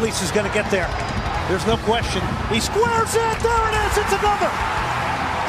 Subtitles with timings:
[0.00, 0.88] Leafs is going to get there.
[1.48, 2.22] There's no question.
[2.50, 3.36] He squares it.
[3.42, 3.98] There it is.
[3.98, 4.50] It's another.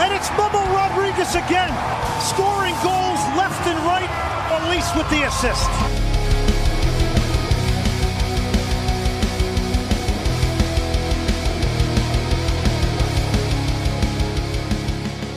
[0.04, 1.72] And it's Bubba Rodriguez again,
[2.20, 4.12] scoring goals left and right.
[4.68, 5.70] Elise with the assist.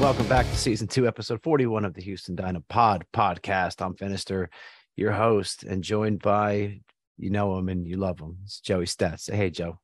[0.00, 3.84] Welcome back to season two, episode 41 of the Houston Dynamo Pod podcast.
[3.84, 4.48] I'm Finister,
[4.96, 6.80] your host, and joined by,
[7.18, 8.38] you know him and you love him.
[8.44, 9.20] It's Joey Stats.
[9.20, 9.78] Say, hey, Joe.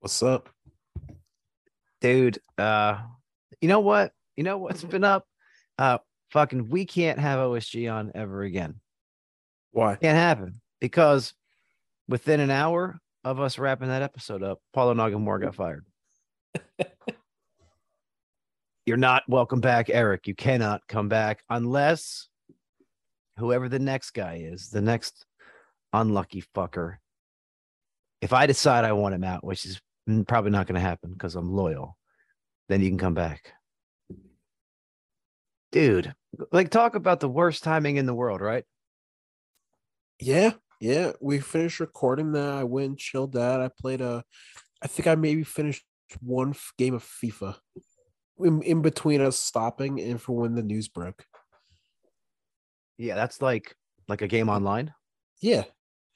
[0.00, 0.48] What's up?
[2.00, 2.98] Dude, uh,
[3.60, 4.12] you know what?
[4.36, 5.26] You know what's been up?
[5.76, 5.98] Uh,
[6.30, 8.76] fucking, we can't have OSG on ever again.
[9.72, 9.96] Why?
[9.96, 11.34] Can't happen because
[12.08, 15.84] within an hour of us wrapping that episode up, Paulo Nagamura got fired.
[18.86, 20.28] You're not welcome back, Eric.
[20.28, 22.28] You cannot come back unless
[23.36, 25.26] whoever the next guy is, the next
[25.92, 26.96] unlucky fucker.
[28.20, 29.80] If I decide I want him out, which is
[30.26, 31.96] probably not going to happen because I'm loyal,
[32.68, 33.52] then you can come back.
[35.70, 36.14] Dude,
[36.50, 38.64] like talk about the worst timing in the world, right?
[40.20, 41.12] Yeah, yeah.
[41.20, 42.48] We finished recording that.
[42.48, 43.60] I went chilled out.
[43.60, 44.24] I played a.
[44.82, 45.84] I think I maybe finished
[46.20, 47.56] one game of FIFA
[48.40, 51.24] in, in between us stopping and for when the news broke.
[52.96, 53.74] Yeah, that's like
[54.08, 54.94] like a game online.
[55.40, 55.64] Yeah,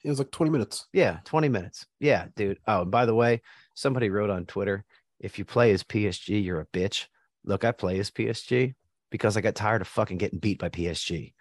[0.03, 0.87] it was like twenty minutes.
[0.93, 1.85] Yeah, 20 minutes.
[1.99, 2.59] Yeah, dude.
[2.67, 3.41] Oh, and by the way,
[3.73, 4.83] somebody wrote on Twitter,
[5.19, 7.07] if you play as PSG, you're a bitch.
[7.45, 8.73] Look, I play as PSG
[9.09, 11.33] because I got tired of fucking getting beat by PSG.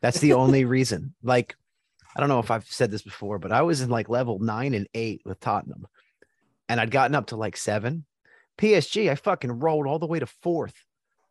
[0.00, 1.14] That's the only reason.
[1.22, 1.56] Like,
[2.16, 4.74] I don't know if I've said this before, but I was in like level nine
[4.74, 5.86] and eight with Tottenham,
[6.68, 8.04] and I'd gotten up to like seven.
[8.58, 10.74] PSG, I fucking rolled all the way to fourth.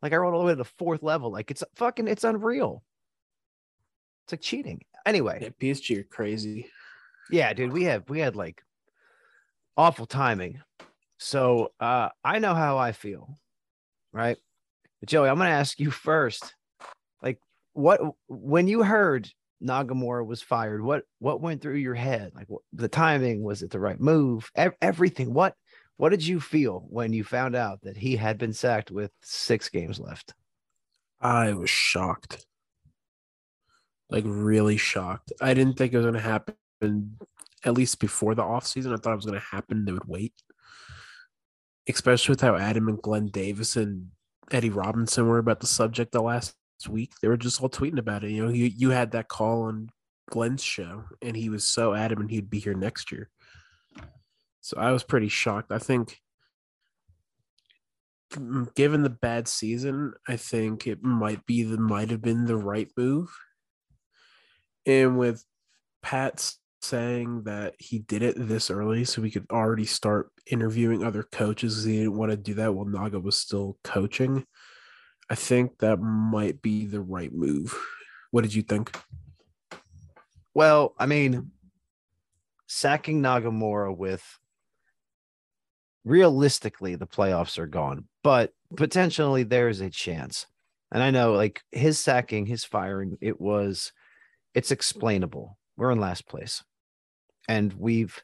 [0.01, 1.31] Like I rolled all the way to the fourth level.
[1.31, 2.83] Like it's fucking, it's unreal.
[4.25, 4.81] It's like cheating.
[5.05, 6.69] Anyway, Yeah, PSG are crazy.
[7.29, 8.61] Yeah, dude, we have we had like
[9.77, 10.61] awful timing.
[11.17, 13.37] So uh I know how I feel,
[14.11, 14.37] right?
[14.99, 16.55] But Joey, I'm gonna ask you first.
[17.21, 17.39] Like,
[17.73, 19.29] what when you heard
[19.63, 22.31] Nagamura was fired, what what went through your head?
[22.35, 24.49] Like what, the timing, was it the right move?
[24.55, 25.33] Ev- everything.
[25.33, 25.55] What
[25.97, 29.69] what did you feel when you found out that he had been sacked with six
[29.69, 30.33] games left?
[31.19, 32.45] I was shocked.
[34.09, 35.33] Like really shocked.
[35.41, 38.93] I didn't think it was gonna happen at least before the offseason.
[38.93, 39.85] I thought it was gonna happen.
[39.85, 40.33] They would wait.
[41.87, 44.09] Especially with how Adam and Glenn Davis and
[44.51, 46.55] Eddie Robinson were about the subject the last
[46.87, 47.11] week.
[47.21, 48.31] They were just all tweeting about it.
[48.31, 49.89] You know, you, you had that call on
[50.29, 53.29] Glenn's show, and he was so adamant he'd be here next year.
[54.61, 55.71] So I was pretty shocked.
[55.71, 56.17] I think
[58.33, 62.57] mm, given the bad season, I think it might be the might have been the
[62.57, 63.29] right move.
[64.85, 65.43] And with
[66.01, 71.23] Pat saying that he did it this early so we could already start interviewing other
[71.23, 74.45] coaches he didn't want to do that while Naga was still coaching.
[75.29, 77.77] I think that might be the right move.
[78.31, 78.97] What did you think?
[80.53, 81.51] Well, I mean,
[82.67, 84.23] sacking Nagamura with
[86.03, 90.45] realistically the playoffs are gone, but potentially there's a chance.
[90.91, 93.91] And I know like his sacking, his firing, it was
[94.55, 95.57] it's explainable.
[95.77, 96.63] We're in last place.
[97.49, 98.21] And we've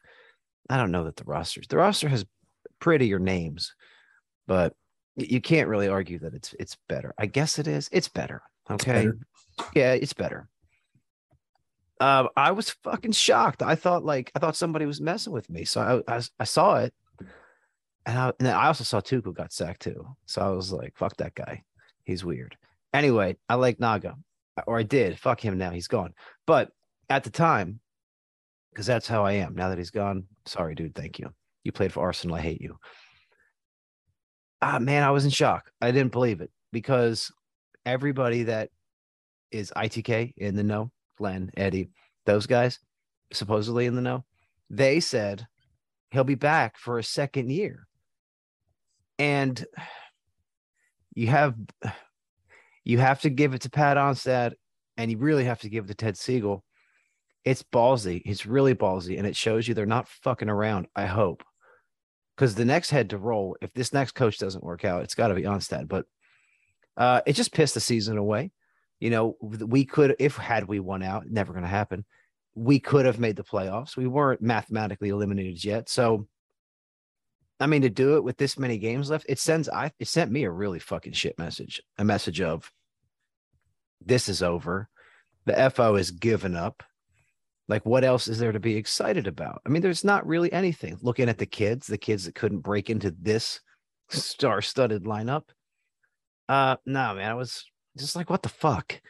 [0.70, 2.24] I don't know that the rosters the roster has
[2.80, 3.74] prettier names,
[4.46, 4.72] but
[5.16, 7.12] you can't really argue that it's it's better.
[7.18, 7.88] I guess it is.
[7.92, 8.40] It's better.
[8.70, 8.92] Okay.
[8.92, 9.18] better.
[9.74, 10.48] Yeah, it's better.
[11.98, 13.62] Um, I was fucking shocked.
[13.62, 15.64] I thought like I thought somebody was messing with me.
[15.64, 16.94] So I I, I saw it,
[18.06, 20.06] and I and then I also saw Tuchel got sacked too.
[20.26, 21.64] So I was like, fuck that guy.
[22.04, 22.56] He's weird.
[22.92, 24.14] Anyway, I like Naga,
[24.66, 25.18] or I did.
[25.18, 25.70] Fuck him now.
[25.70, 26.14] He's gone.
[26.46, 26.70] But
[27.08, 27.80] at the time,
[28.76, 29.54] because that's how I am.
[29.54, 30.94] Now that he's gone, sorry, dude.
[30.94, 31.30] Thank you.
[31.64, 32.36] You played for Arsenal.
[32.36, 32.76] I hate you.
[34.60, 35.70] Ah, man, I was in shock.
[35.80, 37.32] I didn't believe it because
[37.86, 38.68] everybody that
[39.50, 41.88] is ITK in the know, Glenn, Eddie,
[42.26, 42.78] those guys,
[43.32, 44.26] supposedly in the know,
[44.68, 45.46] they said
[46.10, 47.86] he'll be back for a second year.
[49.18, 49.64] And
[51.14, 51.54] you have
[52.84, 54.52] you have to give it to Pat Onstad,
[54.98, 56.60] and you really have to give it to Ted Segal.
[57.46, 58.22] It's ballsy.
[58.24, 60.88] It's really ballsy, and it shows you they're not fucking around.
[60.96, 61.44] I hope,
[62.34, 65.28] because the next head to roll, if this next coach doesn't work out, it's got
[65.28, 65.86] to be Onstad.
[65.86, 66.06] But
[66.96, 68.50] uh, it just pissed the season away.
[68.98, 72.04] You know, we could, if had we won out, never going to happen.
[72.56, 73.96] We could have made the playoffs.
[73.96, 75.88] We weren't mathematically eliminated yet.
[75.88, 76.26] So,
[77.60, 80.32] I mean, to do it with this many games left, it sends I it sent
[80.32, 81.80] me a really fucking shit message.
[81.96, 82.72] A message of
[84.04, 84.88] this is over.
[85.44, 86.82] The FO is given up.
[87.68, 89.60] Like, what else is there to be excited about?
[89.66, 90.98] I mean, there's not really anything.
[91.02, 93.60] Looking at the kids, the kids that couldn't break into this
[94.08, 95.42] star-studded lineup.
[96.48, 97.64] Uh, no, man, I was
[97.98, 99.00] just like, what the fuck?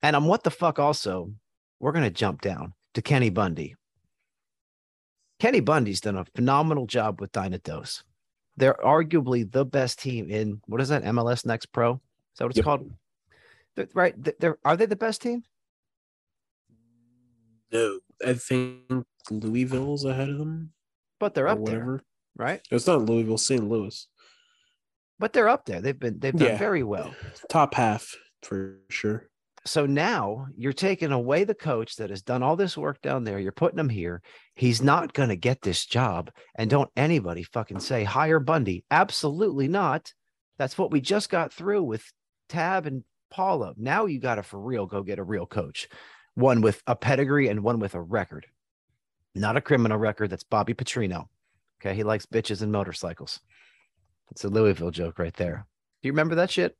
[0.00, 1.32] And I'm what the fuck also.
[1.80, 3.74] We're gonna jump down to Kenny Bundy.
[5.40, 8.02] Kenny Bundy's done a phenomenal job with Dynados.
[8.56, 11.04] They're arguably the best team in what is that?
[11.04, 11.94] MLS Next Pro?
[11.94, 12.00] Is
[12.38, 12.64] that what it's Yep.
[12.64, 12.92] called?
[13.76, 14.14] They're, right?
[14.40, 15.42] They're are they the best team?
[17.72, 18.82] No, I think
[19.30, 20.72] Louisville's ahead of them.
[21.20, 22.02] But they're up there, whatever.
[22.36, 22.60] right?
[22.70, 23.68] It's not Louisville, St.
[23.68, 24.06] Louis.
[25.18, 25.80] But they're up there.
[25.80, 26.58] They've been they've done Yeah.
[26.58, 27.14] very well.
[27.48, 29.28] Top half for sure.
[29.66, 33.40] So now you're taking away the coach that has done all this work down there.
[33.40, 34.22] You're putting him here.
[34.54, 36.30] He's not going to get this job.
[36.54, 38.84] And don't anybody fucking say hire Bundy.
[38.90, 40.12] Absolutely not.
[40.56, 42.04] That's what we just got through with
[42.48, 43.74] Tab and Paula.
[43.76, 45.88] Now you got to for real go get a real coach,
[46.38, 48.46] one with a pedigree and one with a record,
[49.34, 50.30] not a criminal record.
[50.30, 51.26] That's Bobby Petrino.
[51.80, 51.94] Okay.
[51.94, 53.40] He likes bitches and motorcycles.
[54.30, 55.66] It's a Louisville joke right there.
[56.00, 56.76] Do you remember that shit?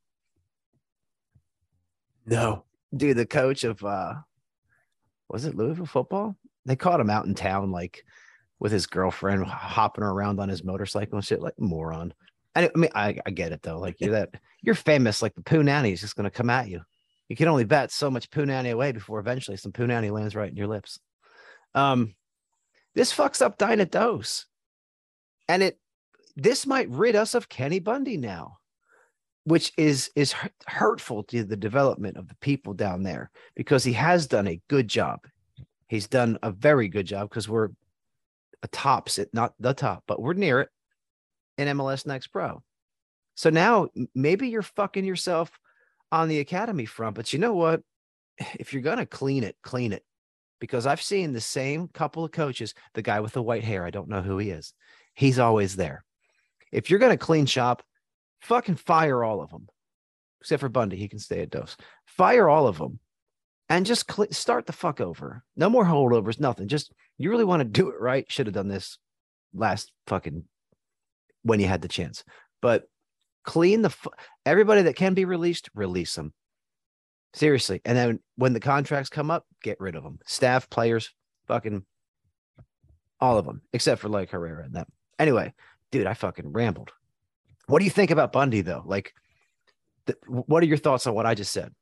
[2.24, 2.64] No.
[2.94, 4.14] dude, the coach of uh
[5.28, 6.36] was it Louisville football?
[6.64, 8.04] They caught him out in town, like
[8.60, 12.14] with his girlfriend hopping around on his motorcycle and shit, like moron.
[12.54, 13.78] And I mean, I, I get it though.
[13.78, 14.30] Like you're that
[14.62, 16.82] you're famous, like the poo nanny is just gonna come at you.
[17.28, 20.34] You can only bat so much poo nanny away before eventually some poo nanny lands
[20.34, 20.98] right in your lips.
[21.74, 22.14] Um,
[22.94, 24.46] this fucks up Dinah Dose.
[25.48, 25.78] And it
[26.36, 28.58] this might rid us of Kenny Bundy now
[29.48, 30.34] which is is
[30.66, 34.86] hurtful to the development of the people down there because he has done a good
[34.88, 35.20] job.
[35.88, 37.70] He's done a very good job because we're
[38.62, 40.68] a tops it, not the top, but we're near it
[41.56, 42.62] in MLS Next Pro.
[43.36, 45.50] So now maybe you're fucking yourself
[46.10, 47.82] on the academy front, but you know what?
[48.58, 50.04] If you're gonna clean it, clean it.
[50.60, 53.90] Because I've seen the same couple of coaches, the guy with the white hair, I
[53.90, 54.72] don't know who he is.
[55.14, 56.04] He's always there.
[56.72, 57.82] If you're gonna clean shop,
[58.40, 59.68] fucking fire all of them,
[60.40, 60.96] except for Bundy.
[60.96, 61.76] He can stay at Dose.
[62.06, 63.00] Fire all of them,
[63.68, 65.42] and just cl- start the fuck over.
[65.56, 66.40] No more holdovers.
[66.40, 66.68] Nothing.
[66.68, 68.30] Just you really want to do it right.
[68.30, 68.98] Should have done this
[69.54, 70.44] last fucking
[71.42, 72.24] when you had the chance.
[72.60, 72.84] But
[73.48, 74.10] clean the fu-
[74.44, 75.70] everybody that can be released.
[75.74, 76.34] Release them
[77.32, 80.18] seriously, and then when the contracts come up, get rid of them.
[80.26, 81.14] Staff, players,
[81.46, 81.82] fucking
[83.18, 84.84] all of them, except for like Herrera and them.
[85.18, 85.54] Anyway,
[85.90, 86.92] dude, I fucking rambled.
[87.68, 88.82] What do you think about Bundy though?
[88.84, 89.14] Like,
[90.06, 91.72] th- what are your thoughts on what I just said?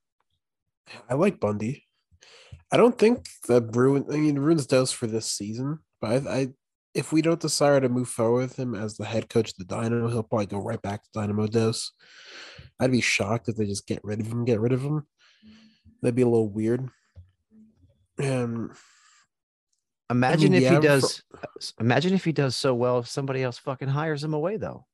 [1.10, 1.84] I like Bundy.
[2.70, 4.04] I don't think that Bruin.
[4.08, 6.48] I mean, Bruins does for this season, but I, I,
[6.96, 9.64] if we don't decide to move forward with him as the head coach of the
[9.64, 11.92] Dynamo, he'll probably go right back to Dynamo Dose.
[12.80, 14.46] I'd be shocked if they just get rid of him.
[14.46, 15.06] Get rid of him.
[16.00, 16.88] That'd be a little weird.
[18.18, 18.72] Um,
[20.08, 21.22] Imagine if yeah, he for- does.
[21.78, 24.86] Imagine if he does so well, if somebody else fucking hires him away though.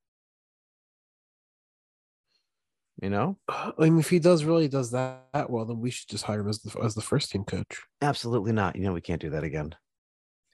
[3.01, 6.25] You know, I mean, if he does really does that, well, then we should just
[6.25, 7.81] hire him as the as the first team coach.
[8.01, 8.77] absolutely not.
[8.77, 9.75] You know, we can't do that again.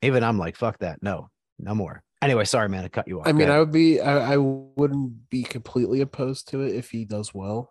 [0.03, 1.03] Even I'm like, fuck that.
[1.03, 2.03] No, no more.
[2.21, 3.29] Anyway, sorry, man, I cut you off.
[3.29, 7.05] I mean, I would be, I, I wouldn't be completely opposed to it if he
[7.05, 7.71] does well,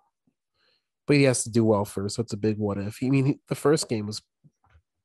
[1.06, 2.16] but he has to do well first.
[2.18, 3.00] That's a big what if.
[3.04, 4.22] I mean, he, the first game was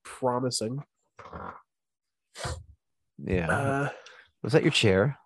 [0.05, 0.85] promising.
[3.25, 3.51] yeah.
[3.51, 3.89] Uh,
[4.43, 5.19] Was that your chair?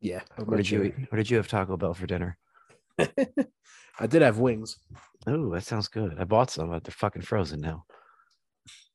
[0.00, 0.22] yeah.
[0.38, 2.38] Not did you eat, What did you have Taco Bell for dinner?
[2.98, 4.78] I did have wings.
[5.26, 6.16] Oh, that sounds good.
[6.18, 7.84] I bought some, but they're fucking frozen now.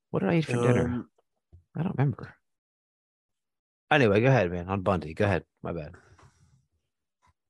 [0.10, 0.86] What did I eat for dinner?
[0.86, 1.10] Um,
[1.78, 2.34] I don't remember.
[3.92, 4.68] Anyway, go ahead, man.
[4.68, 5.14] On Bundy.
[5.14, 5.44] Go ahead.
[5.64, 5.94] My bad.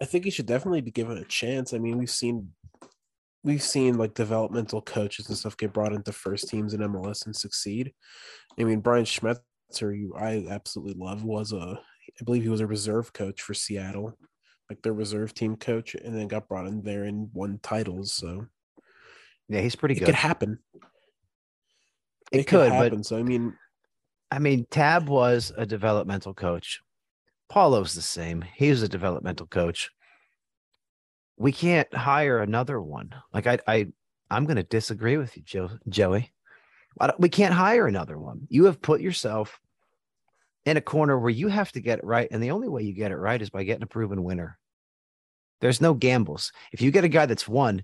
[0.01, 1.73] I think he should definitely be given a chance.
[1.73, 2.49] I mean, we've seen
[3.43, 7.35] we've seen like developmental coaches and stuff get brought into first teams in MLS and
[7.35, 7.93] succeed.
[8.59, 9.39] I mean, Brian Schmetzer,
[9.97, 11.79] who I absolutely love, was a
[12.19, 14.13] I believe he was a reserve coach for Seattle,
[14.69, 18.13] like their reserve team coach, and then got brought in there and won titles.
[18.13, 18.45] So
[19.49, 20.03] Yeah, he's pretty it good.
[20.03, 20.59] It could happen.
[22.31, 23.03] It could, but happen.
[23.03, 23.55] So I mean,
[24.29, 26.81] I mean, Tab was a developmental coach.
[27.49, 28.43] Paulo's the same.
[28.55, 29.89] He was a developmental coach.
[31.37, 33.13] We can't hire another one.
[33.33, 33.87] Like I, I,
[34.29, 36.33] I'm going to disagree with you, Joe, Joey.
[37.19, 38.47] We can't hire another one.
[38.49, 39.59] You have put yourself
[40.65, 42.93] in a corner where you have to get it right, and the only way you
[42.93, 44.57] get it right is by getting a proven winner.
[45.61, 46.51] There's no gambles.
[46.73, 47.83] If you get a guy that's won,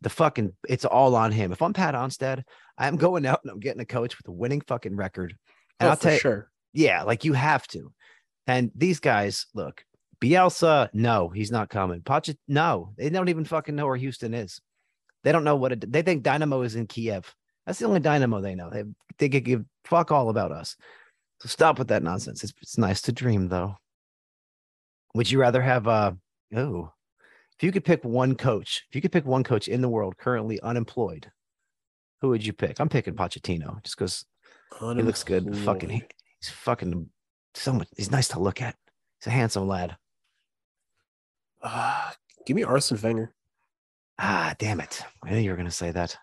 [0.00, 1.52] the fucking it's all on him.
[1.52, 2.42] If I'm Pat Onstad,
[2.76, 5.36] I'm going out and I'm getting a coach with a winning fucking record.
[5.80, 6.50] And oh, I'll for tell you, sure.
[6.72, 7.92] yeah, like you have to.
[8.46, 9.84] And these guys, look,
[10.20, 12.02] Bielsa, no, he's not coming.
[12.02, 14.60] Pachet, no, they don't even fucking know where Houston is.
[15.22, 17.34] They don't know what it, they think Dynamo is in Kiev.
[17.66, 18.70] That's the only Dynamo they know.
[18.70, 18.84] They
[19.18, 20.76] they could give fuck all about us.
[21.40, 22.44] So stop with that nonsense.
[22.44, 23.76] It's it's nice to dream though.
[25.14, 26.12] Would you rather have uh
[26.54, 26.92] oh
[27.58, 30.16] if you could pick one coach, if you could pick one coach in the world
[30.18, 31.30] currently unemployed,
[32.20, 32.80] who would you pick?
[32.80, 34.24] I'm picking Pochettino just because
[34.80, 35.56] he looks good.
[35.58, 36.02] Fucking he,
[36.40, 37.08] he's fucking
[37.54, 37.88] so much.
[37.96, 38.76] He's nice to look at.
[39.20, 39.96] He's a handsome lad.
[41.62, 42.10] Uh,
[42.46, 43.34] give me Arsene Wenger.
[44.18, 45.02] Ah, damn it!
[45.24, 46.16] I knew you were gonna say that.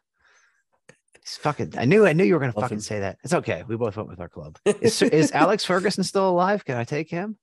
[1.22, 1.74] He's fucking.
[1.78, 2.06] I knew.
[2.06, 2.82] I knew you were gonna Love fucking him.
[2.82, 3.18] say that.
[3.24, 3.64] It's okay.
[3.68, 4.58] We both went with our club.
[4.66, 6.64] Is, is Alex Ferguson still alive?
[6.66, 7.38] Can I take him?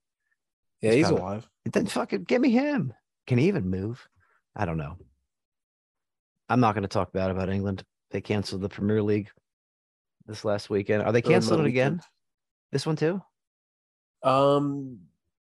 [0.81, 1.19] Yeah, He's he's it.
[1.19, 1.47] alive.
[1.71, 2.93] Then fucking give me him.
[3.27, 4.07] Can he even move?
[4.55, 4.97] I don't know.
[6.49, 7.83] I'm not going to talk bad about England.
[8.11, 9.29] They canceled the Premier League
[10.29, 11.03] this last weekend.
[11.03, 11.93] Are they canceling it again?
[11.93, 12.01] weekend.
[12.71, 13.21] This one too?
[14.23, 14.99] Um,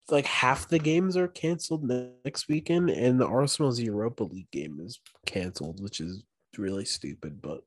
[0.09, 1.83] like half the games are canceled
[2.23, 6.23] next weekend, and the Arsenal's Europa League game is canceled, which is
[6.57, 7.41] really stupid.
[7.41, 7.61] But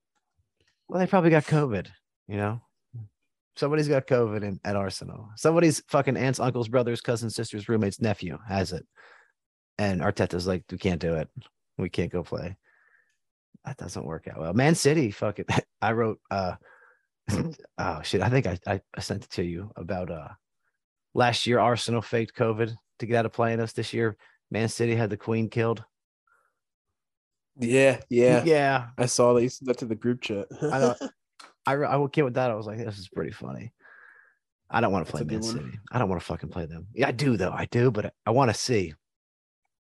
[0.89, 1.89] Well, they probably got COVID.
[2.29, 2.61] You know,
[3.57, 5.31] somebody's got COVID in, at Arsenal.
[5.37, 8.87] Somebody's fucking aunts, uncles, brothers, cousins, sisters, roommates, nephew has it,
[9.79, 11.29] and Arteta's like, we can't do it.
[11.79, 12.57] We can't go play.
[13.65, 14.55] That doesn't work out well.
[14.55, 15.47] Man City, fucking.
[15.83, 16.21] I wrote.
[16.31, 16.55] uh
[17.79, 18.23] Oh shit!
[18.23, 20.29] I think I, I sent it to you about uh
[21.15, 21.59] last year.
[21.61, 23.73] Arsenal faked COVID to get out of playing us.
[23.73, 24.17] This year,
[24.51, 25.85] Man City had the Queen killed.
[27.59, 28.87] yeah, yeah, yeah.
[28.97, 30.49] I saw that you sent that to the group chat.
[30.63, 30.99] I don't.
[31.67, 32.51] I I will get with that.
[32.51, 33.73] I was like, this is pretty funny.
[34.71, 35.55] I don't want to play Man good one.
[35.57, 35.79] City.
[35.93, 36.87] I don't want to fucking play them.
[36.95, 37.53] Yeah, I do though.
[37.53, 38.95] I do, but I, I want to see.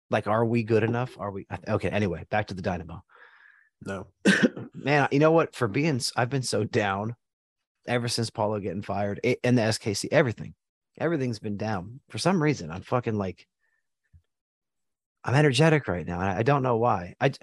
[0.10, 1.18] Like, are we good enough?
[1.20, 1.90] Are we okay?
[1.90, 3.04] Anyway, back to the Dynamo.
[3.86, 4.08] no,
[4.74, 5.56] Man, you know what?
[5.56, 7.16] For being, I've been so down
[7.88, 10.08] ever since Paulo getting fired and the SKC.
[10.12, 10.54] Everything,
[11.00, 12.72] everything's been down for some reason.
[12.72, 13.48] I'm fucking like,
[15.24, 16.20] I'm energetic right now.
[16.20, 17.16] I, I don't know why.
[17.20, 17.32] I,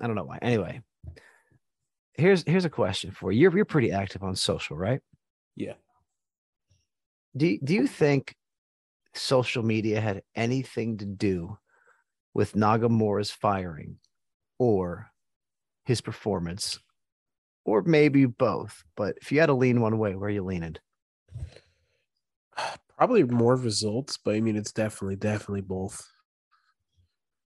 [0.00, 0.38] I don't know why.
[0.42, 0.80] Anyway,
[2.14, 3.40] here's here's a question for you.
[3.42, 5.00] You're you're pretty active on social, right?
[5.56, 5.74] yeah,
[7.36, 8.34] Do do you think
[9.14, 11.58] social media had anything to do
[12.34, 13.98] with Nagamura's firing
[14.58, 15.10] or
[15.84, 16.78] his performance?
[17.64, 18.82] Or maybe both.
[18.96, 20.76] But if you had to lean one way, where are you leaning?
[22.96, 26.08] probably more results, but I mean, it's definitely, definitely both.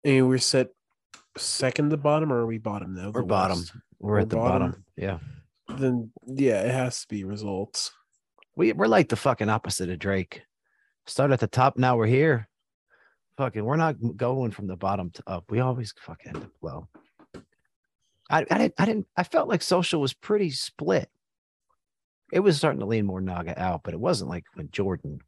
[0.05, 0.69] I mean, we're set
[1.39, 3.11] second to bottom, or are we bottom now?
[3.11, 3.65] We're bottom.
[3.99, 4.69] We're We're at the bottom.
[4.71, 4.85] bottom.
[4.97, 5.19] Yeah.
[5.69, 7.93] Then yeah, it has to be results.
[8.57, 10.43] We we're like the fucking opposite of Drake.
[11.07, 12.49] Start at the top, now we're here.
[13.37, 15.45] Fucking, we're not going from the bottom to up.
[15.49, 16.89] We always fucking end up low.
[18.33, 21.09] I, I didn't I didn't I felt like social was pretty split.
[22.33, 25.19] It was starting to lean more Naga out, but it wasn't like when Jordan,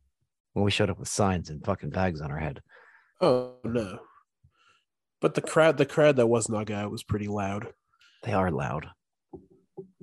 [0.54, 2.62] when we showed up with signs and fucking bags on our head.
[3.20, 3.98] Oh no.
[5.20, 7.68] But the crowd, the crowd that was Naga out was pretty loud.
[8.22, 8.86] They are loud.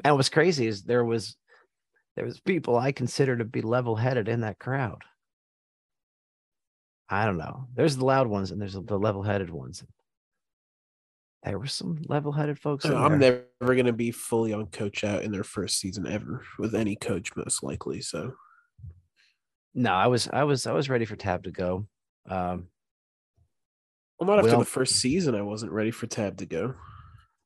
[0.04, 1.36] And what's crazy is there was
[2.16, 5.02] there was people I consider to be level headed in that crowd.
[7.10, 7.68] I don't know.
[7.74, 9.84] There's the loud ones and there's the level headed ones.
[11.44, 12.86] There were some level headed folks.
[12.86, 13.46] in I'm there.
[13.62, 17.36] never gonna be fully on coach out in their first season ever with any coach,
[17.36, 18.02] most likely.
[18.02, 18.34] So
[19.74, 21.88] No, I was I was I was ready for Tab to go.
[22.30, 22.68] Um
[24.20, 26.76] well, not after Well- the first season, I wasn't ready for Tab to go.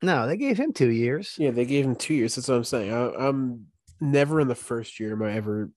[0.02, 1.36] no, they gave him two years.
[1.38, 2.36] Yeah, they gave him two years.
[2.36, 2.92] That's what I'm saying.
[2.94, 3.68] I, I'm
[4.02, 5.72] never in the first year am I ever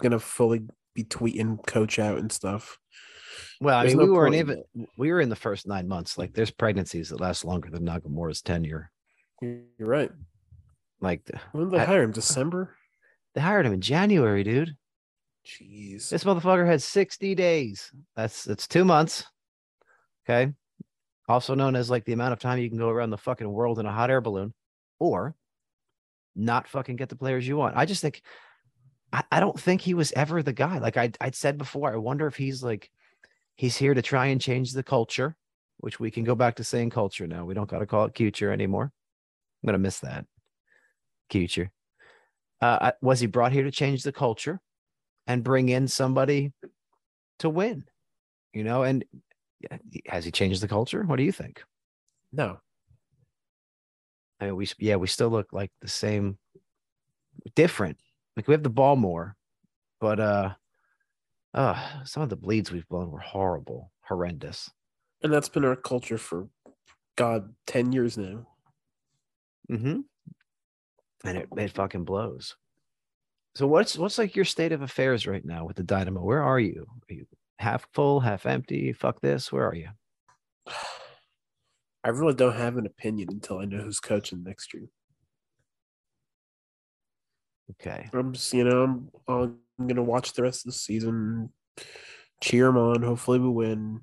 [0.00, 0.62] gonna fully
[0.94, 2.78] be tweeting coach out and stuff.
[3.60, 4.64] Well, I There's mean, no we weren't even
[4.96, 6.16] we were in the first nine months.
[6.16, 8.90] Like there's pregnancies that last longer than Nagamura's tenure.
[9.42, 10.10] You're right.
[11.00, 12.12] Like When did they I- hire him?
[12.12, 12.76] December.
[13.34, 14.76] they hired him in January, dude.
[15.46, 16.08] Jeez.
[16.10, 17.90] This motherfucker had 60 days.
[18.16, 19.24] That's that's two months.
[20.28, 20.52] Okay.
[21.28, 23.78] Also known as like the amount of time you can go around the fucking world
[23.78, 24.54] in a hot air balloon
[24.98, 25.34] or
[26.36, 27.76] not fucking get the players you want.
[27.76, 28.22] I just think
[29.12, 30.78] I, I don't think he was ever the guy.
[30.78, 32.90] Like I I'd said before, I wonder if he's like
[33.58, 35.36] he's here to try and change the culture,
[35.76, 37.44] which we can go back to saying culture now.
[37.44, 38.90] We don't gotta call it culture anymore.
[39.62, 40.24] I'm gonna miss that.
[41.30, 41.70] Culture.
[42.62, 44.60] Uh, was he brought here to change the culture?
[45.28, 46.52] and bring in somebody
[47.38, 47.84] to win.
[48.52, 49.04] You know, and
[50.06, 51.04] has he changed the culture?
[51.04, 51.62] What do you think?
[52.32, 52.58] no.
[54.40, 56.38] I mean, we yeah, we still look like the same,
[57.56, 57.98] different.
[58.36, 59.34] Like we have the ball more,
[60.00, 60.54] but uh,
[61.54, 64.70] uh, some of the bleeds we've blown were horrible, horrendous.
[65.22, 66.48] And that's been our culture for
[67.16, 68.46] God, 10 years now.
[69.70, 70.00] Mm-hmm.
[71.24, 72.56] And it it fucking blows.
[73.56, 76.22] So what's what's like your state of affairs right now with the Dynamo?
[76.22, 76.86] Where are you?
[77.10, 77.26] Are you
[77.58, 78.92] half full, half empty?
[78.92, 79.50] Fuck this.
[79.50, 79.88] Where are you?
[82.04, 84.88] I really don't have an opinion until I know who's coaching next year.
[87.72, 88.08] Okay.
[88.12, 89.56] I'm just, you know, I'm, I'm
[89.86, 91.52] gonna watch the rest of the season,
[92.42, 93.02] cheer them on.
[93.02, 94.00] Hopefully, we win.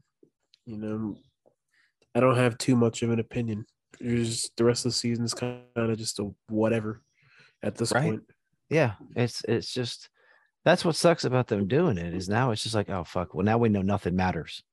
[0.66, 1.18] You know,
[2.16, 3.66] I don't have too much of an opinion.
[4.02, 7.02] Just the rest of the season is kind of just a whatever
[7.64, 8.10] at this Right.
[8.10, 8.24] point.
[8.70, 8.94] Yeah.
[9.16, 10.10] It's it's just
[10.66, 13.34] that's what sucks about them doing it is now it's just like, oh fuck.
[13.34, 14.64] Well, now we know nothing matters.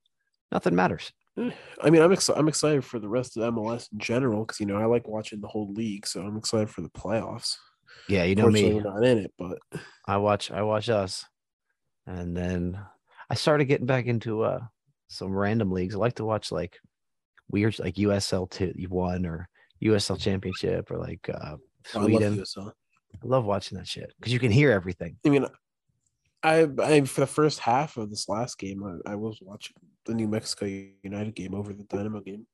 [0.51, 1.11] Nothing matters.
[1.37, 2.39] Eh, I mean, I'm excited.
[2.39, 5.39] I'm excited for the rest of MLS in general because you know I like watching
[5.41, 7.55] the whole league, so I'm excited for the playoffs.
[8.07, 8.73] Yeah, you know me.
[8.73, 9.59] we're not in it, but
[10.07, 11.25] I watch I watch us.
[12.05, 12.79] And then
[13.29, 14.59] I started getting back into uh
[15.07, 15.95] some random leagues.
[15.95, 16.77] I like to watch like
[17.49, 19.47] weird like USL two one or
[19.83, 21.55] USL championship or like uh
[21.95, 22.37] I love Sweden.
[22.37, 22.71] USL.
[23.13, 25.17] I love watching that shit because you can hear everything.
[25.25, 25.45] I mean,
[26.41, 30.13] I, I for the first half of this last game, I, I was watching the
[30.13, 30.65] New Mexico
[31.03, 32.45] United game over the Dynamo game,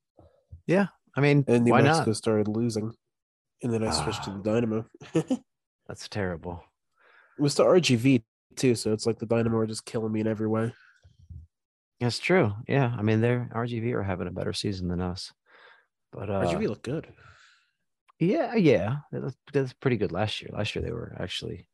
[0.66, 2.16] Yeah, I mean, and New why Mexico not?
[2.16, 2.92] started losing,
[3.62, 4.36] and then I switched to Ah.
[4.36, 4.86] the Dynamo.
[5.86, 6.62] That's terrible.
[7.38, 8.22] It was the RGV
[8.56, 10.72] too, so it's like the Dynamo are just killing me in every way.
[12.00, 12.52] That's true.
[12.68, 15.32] Yeah, I mean, they're RGV are having a better season than us,
[16.12, 17.08] but uh, RGV look good.
[18.18, 20.50] yeah, yeah, they looked- they looked pretty good last year.
[20.52, 21.66] Last year they were actually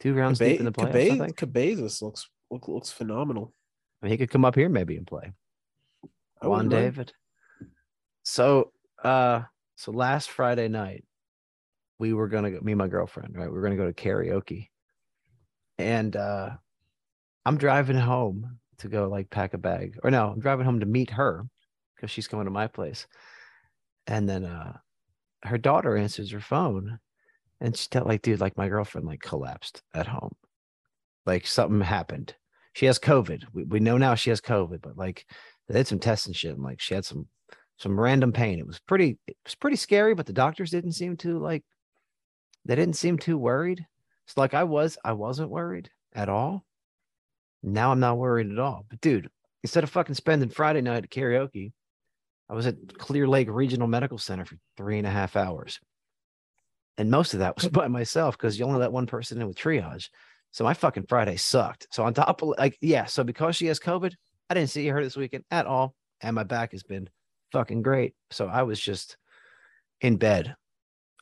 [0.00, 1.10] two rounds deep in the playoffs.
[1.12, 1.36] I think.
[1.36, 3.52] Cabezas looks look, looks phenomenal.
[4.02, 5.32] I mean, he could come up here maybe and play.
[6.42, 6.82] Juan wouldn't mind.
[6.94, 7.12] David.
[8.24, 8.72] So,
[9.02, 9.42] uh,
[9.76, 11.04] so last Friday night,
[12.02, 12.58] we were gonna go.
[12.62, 13.46] Me and my girlfriend, right?
[13.46, 14.70] We were gonna go to karaoke,
[15.78, 16.50] and uh,
[17.46, 20.86] I'm driving home to go like pack a bag, or no, I'm driving home to
[20.86, 21.44] meet her
[21.94, 23.06] because she's coming to my place,
[24.08, 24.78] and then uh,
[25.44, 26.98] her daughter answers her phone,
[27.60, 30.34] and she tell like, dude, like my girlfriend like collapsed at home,
[31.24, 32.34] like something happened.
[32.72, 33.44] She has COVID.
[33.52, 35.24] We, we know now she has COVID, but like
[35.68, 37.28] they did some tests and shit, and like she had some
[37.78, 38.58] some random pain.
[38.58, 41.62] It was pretty it was pretty scary, but the doctors didn't seem to like
[42.64, 43.86] they didn't seem too worried.
[44.26, 46.64] So like I was, I wasn't worried at all.
[47.62, 48.86] Now I'm not worried at all.
[48.88, 49.28] But dude,
[49.62, 51.72] instead of fucking spending Friday night at karaoke,
[52.48, 55.80] I was at Clear Lake Regional Medical Center for three and a half hours.
[56.98, 59.56] And most of that was by myself because you only let one person in with
[59.56, 60.08] triage.
[60.50, 61.86] So my fucking Friday sucked.
[61.90, 64.12] So on top of like, yeah, so because she has COVID,
[64.50, 65.94] I didn't see her this weekend at all.
[66.20, 67.08] And my back has been
[67.52, 68.14] fucking great.
[68.30, 69.16] So I was just
[70.00, 70.54] in bed.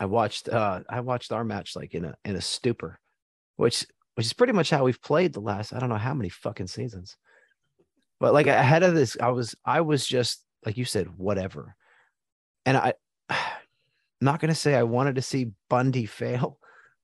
[0.00, 2.98] I watched uh I watched our match like in a in a stupor,
[3.56, 6.30] which which is pretty much how we've played the last I don't know how many
[6.30, 7.16] fucking seasons.
[8.18, 11.76] But like ahead of this, I was I was just like you said, whatever.
[12.64, 12.94] And I
[13.28, 13.36] I'm
[14.22, 16.58] not gonna say I wanted to see Bundy fail,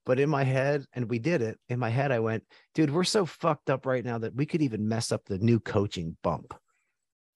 [0.06, 3.04] but in my head, and we did it, in my head, I went, dude, we're
[3.04, 6.54] so fucked up right now that we could even mess up the new coaching bump,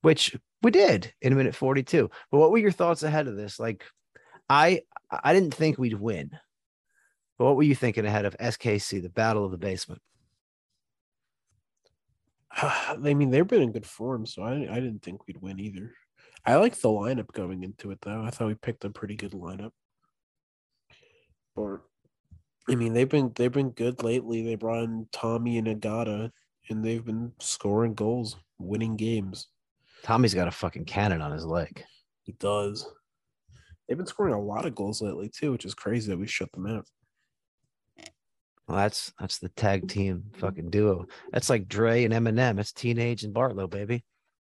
[0.00, 2.08] which we did in a minute 42.
[2.30, 3.58] But what were your thoughts ahead of this?
[3.58, 3.84] Like,
[4.48, 6.30] I I didn't think we'd win.
[7.38, 10.02] But what were you thinking ahead of SKC, the battle of the basement?
[12.52, 15.92] I mean, they've been in good form, so I I didn't think we'd win either.
[16.44, 18.22] I like the lineup going into it though.
[18.22, 19.72] I thought we picked a pretty good lineup.
[21.54, 21.80] But
[22.68, 24.42] I mean, they've been they've been good lately.
[24.42, 26.30] They brought in Thommy and Agada,
[26.68, 29.48] and they've been scoring goals, winning games.
[30.02, 31.84] Thommy's got a fucking cannon on his leg.
[32.22, 32.86] He does.
[33.90, 36.52] They've been scoring a lot of goals lately too, which is crazy that we shut
[36.52, 36.86] them out.
[38.68, 41.06] Well, that's that's the tag team fucking duo.
[41.32, 42.60] That's like Dre and Eminem.
[42.60, 44.04] It's Teenage and Bartlow, baby.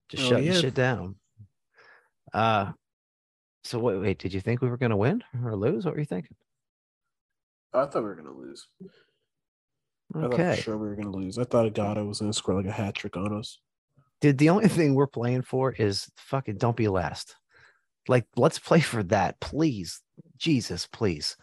[0.09, 0.53] Just Oh, shutting yeah.
[0.53, 1.17] shit down.
[2.33, 2.71] Uh
[3.63, 5.85] so wait, wait, did you think we were gonna win or lose?
[5.85, 6.35] What were you thinking?
[7.73, 8.67] I thought we were gonna lose.
[10.15, 10.59] I thought Okay.
[10.59, 11.37] sure we were gonna lose.
[11.37, 13.59] I thought Agada was gonna score like a hat trick on us.
[14.19, 17.35] Dude, the only thing we're playing for is fucking don't be last.
[18.07, 20.01] Like, let's play for that, please.
[20.37, 21.35] Jesus, please.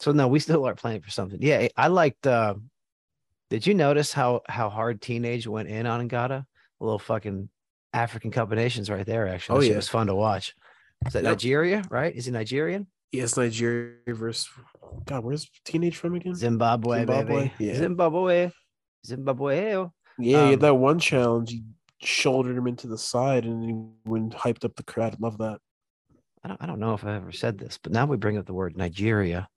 [0.00, 1.38] So no, we still are playing for something.
[1.40, 2.54] Yeah, I liked uh
[3.48, 6.44] did you notice how how hard teenage went in on Agada?
[6.80, 7.48] A little fucking
[7.92, 9.58] African combinations right there, actually.
[9.58, 9.76] Oh, That yeah.
[9.76, 10.54] was fun to watch.
[11.06, 11.30] Is that Yep.
[11.30, 12.14] Nigeria, right?
[12.14, 12.86] Is he Nigerian?
[13.12, 14.48] Yes, Nigeria versus
[15.06, 15.24] God.
[15.24, 16.34] Where's teenage from again?
[16.34, 17.52] Zimbabwe, Zimbabwe?
[17.58, 17.76] Yeah.
[17.76, 18.50] Zimbabwe.
[19.06, 19.86] Zimbabwe.
[20.18, 21.50] Yeah, Um, that one challenge.
[21.52, 21.62] He
[22.02, 25.16] shouldered him into the side, and he went hyped up the crowd.
[25.20, 25.60] Love that.
[26.46, 28.46] I don't, I don't know if I ever said this, but now we bring up
[28.46, 29.48] the word Nigeria.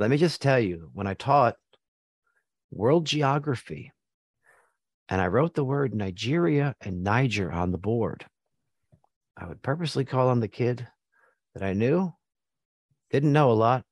[0.00, 1.54] Let me just tell you, when I taught
[2.72, 3.92] world geography
[5.08, 8.26] and I wrote the word Nigeria and Niger on the board,
[9.36, 10.84] I would purposely call on the kid
[11.54, 12.12] that I knew,
[13.12, 13.84] didn't know a lot,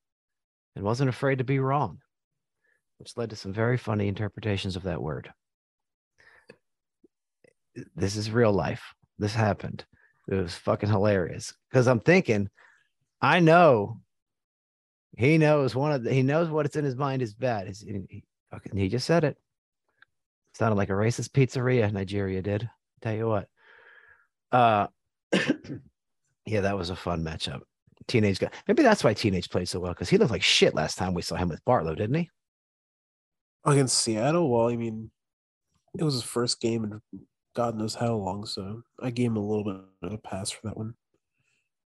[0.75, 1.99] and wasn't afraid to be wrong,
[2.99, 5.33] which led to some very funny interpretations of that word.
[7.95, 8.83] This is real life.
[9.17, 9.85] This happened.
[10.29, 12.49] It was fucking hilarious because I'm thinking,
[13.21, 14.01] I know
[15.17, 17.69] He knows one of the, he knows what's in his mind is bad.
[17.69, 19.37] He, fucking, he just said it.
[20.55, 21.93] Sounded like a racist pizzeria.
[21.93, 22.69] Nigeria did.
[23.01, 23.49] Tell you what.
[24.51, 24.87] Uh,
[26.47, 27.61] yeah, that was a fun matchup.
[28.07, 28.51] Teenage guy.
[28.67, 31.23] Maybe that's why Teenage played so well because he looked like shit last time we
[31.23, 32.31] saw him with Bartlow, didn't he?
[33.65, 35.11] Against Seattle, well, I mean,
[35.99, 37.01] it was his first game in
[37.55, 40.69] God knows how long, so I gave him a little bit of a pass for
[40.69, 40.95] that one.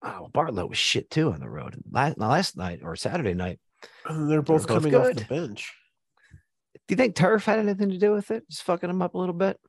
[0.02, 1.76] Oh, Bartlow was shit too on the road.
[1.90, 3.60] Last, last night or Saturday night.
[4.06, 5.74] And they're both both coming off the bench.
[6.88, 8.48] Do you think turf had anything to do with it?
[8.48, 9.60] Just fucking him up a little bit?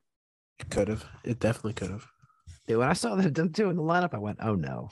[0.59, 1.05] It could have.
[1.23, 2.05] It definitely could have.
[2.67, 4.89] Dude, when I saw them them two in the lineup, I went, oh no.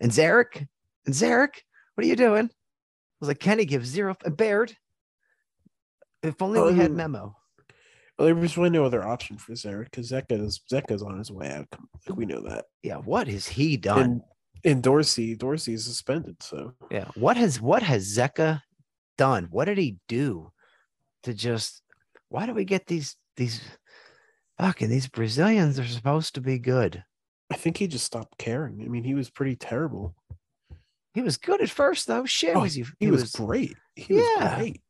[0.00, 0.66] And Zarek?
[1.06, 1.54] And Zarek?
[1.94, 2.46] What are you doing?
[2.46, 4.76] I was like, Kenny gives zero and Baird.
[6.22, 7.36] If only we had memo.
[8.20, 11.66] There was really no other option for Zarek because Zeka's Zeka's on his way out.
[12.06, 12.66] Like we know that.
[12.82, 14.00] Yeah, what has he done?
[14.02, 14.22] And
[14.62, 18.60] and Dorsey, Dorsey is suspended, so yeah, what has what has Zeka
[19.16, 19.48] done?
[19.50, 20.52] What did he do
[21.22, 21.82] to just
[22.28, 23.60] why do we get these these
[24.58, 27.02] fucking these Brazilians are supposed to be good?
[27.50, 28.82] I think he just stopped caring.
[28.84, 30.14] I mean, he was pretty terrible.
[31.14, 32.24] He was good at first though.
[32.24, 32.84] Shit, Oh, was he?
[33.00, 33.76] He, was, great.
[33.96, 34.20] He Yeah.
[34.50, 34.80] was great.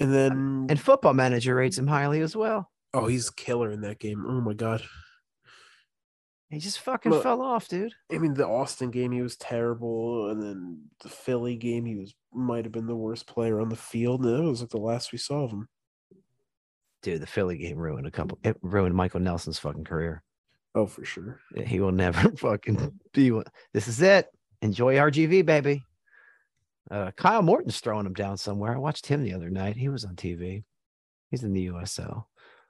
[0.00, 2.70] And then and football manager rates him highly as well.
[2.92, 4.24] oh, he's killer in that game.
[4.26, 4.82] Oh my god.
[6.50, 7.94] He just fucking Look, fell off, dude.
[8.12, 12.14] I mean, the Austin game he was terrible, and then the Philly game he was
[12.32, 14.24] might have been the worst player on the field.
[14.24, 15.68] And that was like the last we saw of him.
[17.02, 18.38] Dude, the Philly game ruined a couple.
[18.44, 20.22] It ruined Michael Nelson's fucking career.
[20.76, 21.40] Oh, for sure.
[21.66, 23.30] He will never fucking be.
[23.32, 24.26] one- This is it.
[24.62, 25.84] Enjoy RGV, baby.
[26.90, 28.74] Uh, Kyle Morton's throwing him down somewhere.
[28.74, 29.76] I watched him the other night.
[29.76, 30.64] He was on TV.
[31.30, 32.24] He's in the USL.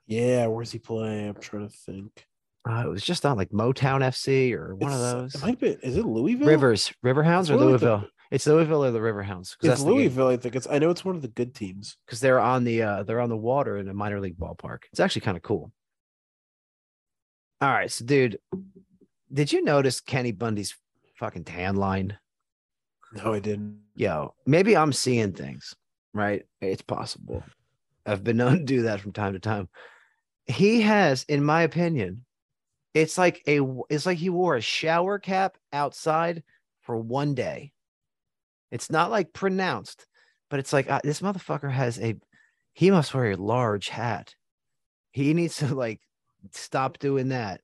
[0.07, 1.29] Yeah, where's he playing?
[1.31, 2.27] I'm trying to think.
[2.68, 5.35] Uh, it was just on like Motown FC or one of those.
[5.35, 5.68] It might be.
[5.83, 6.46] Is it Louisville?
[6.48, 8.05] Rivers, Riverhounds It's or of the- Louisville?
[8.31, 9.55] It's Louisville or the Riverhounds.
[9.62, 10.29] It's Louisville.
[10.29, 10.66] I think it's.
[10.68, 11.98] I know it's one of the good teams.
[12.07, 14.79] because they're on the uh they're on the water in a minor league ballpark.
[14.92, 15.72] It's actually kind of cool.
[17.61, 18.38] All right, so dude,
[19.33, 20.74] did you notice Kenny Bundy's
[21.16, 22.18] fucking tan line?
[23.14, 23.81] No, I didn't.
[23.94, 25.74] Yo, maybe I'm seeing things,
[26.12, 26.44] right?
[26.61, 27.44] It's possible.
[28.05, 29.68] I've been known to do that from time to time.
[30.46, 32.24] He has, in my opinion,
[32.92, 36.42] it's like a it's like he wore a shower cap outside
[36.83, 37.72] for one day.
[38.70, 40.07] It's not like pronounced,
[40.50, 42.16] but it's like uh, this motherfucker has a
[42.72, 44.35] he must wear a large hat.
[45.12, 46.00] He needs to like
[46.50, 47.61] stop doing that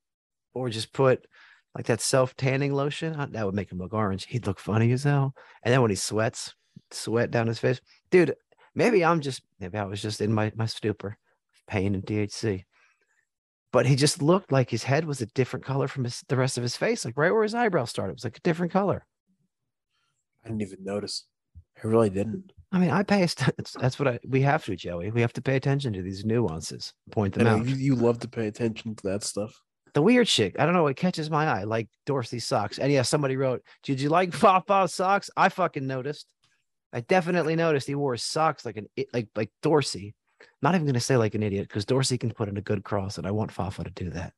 [0.54, 1.26] or just put
[1.74, 3.14] like that self tanning lotion.
[3.14, 4.26] Uh, that would make him look orange.
[4.26, 5.35] He'd look funny as hell.
[5.62, 6.54] And then when he sweats,
[6.90, 7.80] sweat down his face,
[8.11, 8.35] dude.
[8.72, 11.18] Maybe I'm just maybe I was just in my my stupor,
[11.66, 12.64] pain and THC.
[13.72, 16.56] But he just looked like his head was a different color from his, the rest
[16.56, 18.12] of his face, like right where his eyebrows started.
[18.12, 19.06] It was like a different color.
[20.44, 21.26] I didn't even notice.
[21.83, 22.52] I really didn't.
[22.72, 23.20] I mean, I pay.
[23.78, 25.11] That's, what I, we have to, Joey.
[25.11, 27.66] We have to pay attention to these nuances, point I them out.
[27.66, 29.61] you, you love to pay attention to that stuff.
[29.94, 30.59] The weird shit.
[30.59, 30.87] I don't know.
[30.87, 32.79] It catches my eye, like Dorsey's socks.
[32.79, 36.26] And yeah, somebody wrote, "Did you like Fafa's socks?" I fucking noticed.
[36.92, 40.14] I definitely noticed he wore socks like an like like Dorsey.
[40.62, 43.18] Not even gonna say like an idiot because Dorsey can put in a good cross,
[43.18, 44.33] and I want Fafa to do that.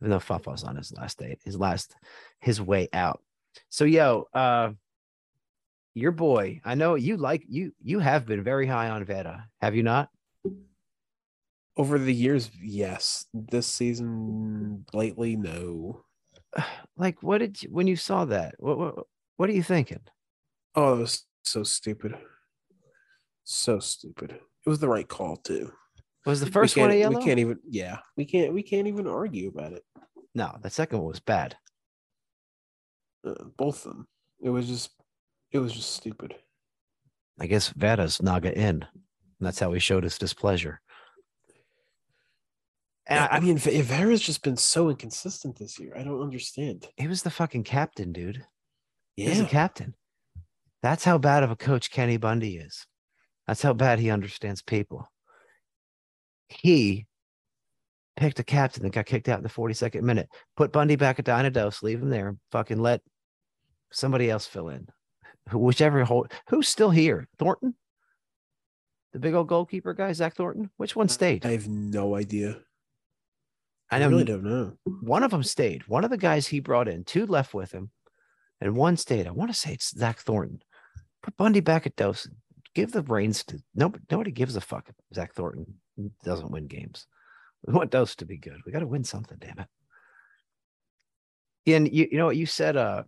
[0.00, 1.94] Even though Fafa's on his last day, his last
[2.40, 3.22] his way out.
[3.68, 4.70] So yo, uh,
[5.94, 6.60] your boy.
[6.64, 7.72] I know you like you.
[7.82, 10.08] You have been very high on Vera, have you not?
[11.76, 13.26] Over the years, yes.
[13.34, 16.04] This season, lately, no.
[16.96, 18.54] Like, what did you, when you saw that?
[18.58, 18.94] What what
[19.36, 19.98] what are you thinking?
[20.76, 22.14] Oh, it was so stupid.
[23.42, 24.30] So stupid.
[24.30, 25.72] It was the right call too.
[26.24, 27.18] Was the first one a yellow?
[27.18, 27.58] We can't even.
[27.68, 28.54] Yeah, we can't.
[28.54, 29.82] We can't even argue about it.
[30.36, 31.56] No, the second one was bad.
[33.26, 34.08] Uh, both of them.
[34.40, 34.90] It was just.
[35.50, 36.34] It was just stupid.
[37.40, 38.82] I guess Vera's Naga in.
[38.86, 38.86] And
[39.40, 40.80] that's how he showed his displeasure.
[43.06, 45.94] And I, I, mean, Vera's just been so inconsistent this year.
[45.96, 46.88] I don't understand.
[46.96, 48.44] he was the fucking captain, dude.
[49.16, 49.94] Yeah, the captain.
[50.82, 52.86] That's how bad of a coach Kenny Bundy is.
[53.46, 55.10] That's how bad he understands people.
[56.48, 57.06] He
[58.16, 61.24] picked a captain that got kicked out in the 42nd minute, put Bundy back at
[61.26, 63.02] Dynados, leave him there, fucking let
[63.92, 64.86] somebody else fill in.
[65.52, 67.28] Whichever hold, who's still here?
[67.38, 67.74] Thornton?
[69.12, 70.70] The big old goalkeeper guy, Zach Thornton?
[70.76, 71.44] Which one stayed?
[71.44, 72.58] I have no idea.
[73.90, 74.76] I I, really don't know.
[75.02, 75.86] one of them stayed.
[75.88, 77.90] One of the guys he brought in, two left with him,
[78.60, 79.26] and one stayed.
[79.26, 80.60] I want to say it's Zach Thornton.
[81.22, 82.36] Put Bundy back at Dawson.
[82.74, 84.04] Give the reins to nobody.
[84.10, 84.88] Nobody gives a fuck.
[84.88, 85.66] if Zach Thornton
[86.24, 87.06] doesn't win games.
[87.66, 88.60] We want Dose to be good.
[88.66, 89.38] We got to win something.
[89.40, 89.68] Damn it.
[91.74, 92.76] And you, you know what you said?
[92.76, 93.04] Uh,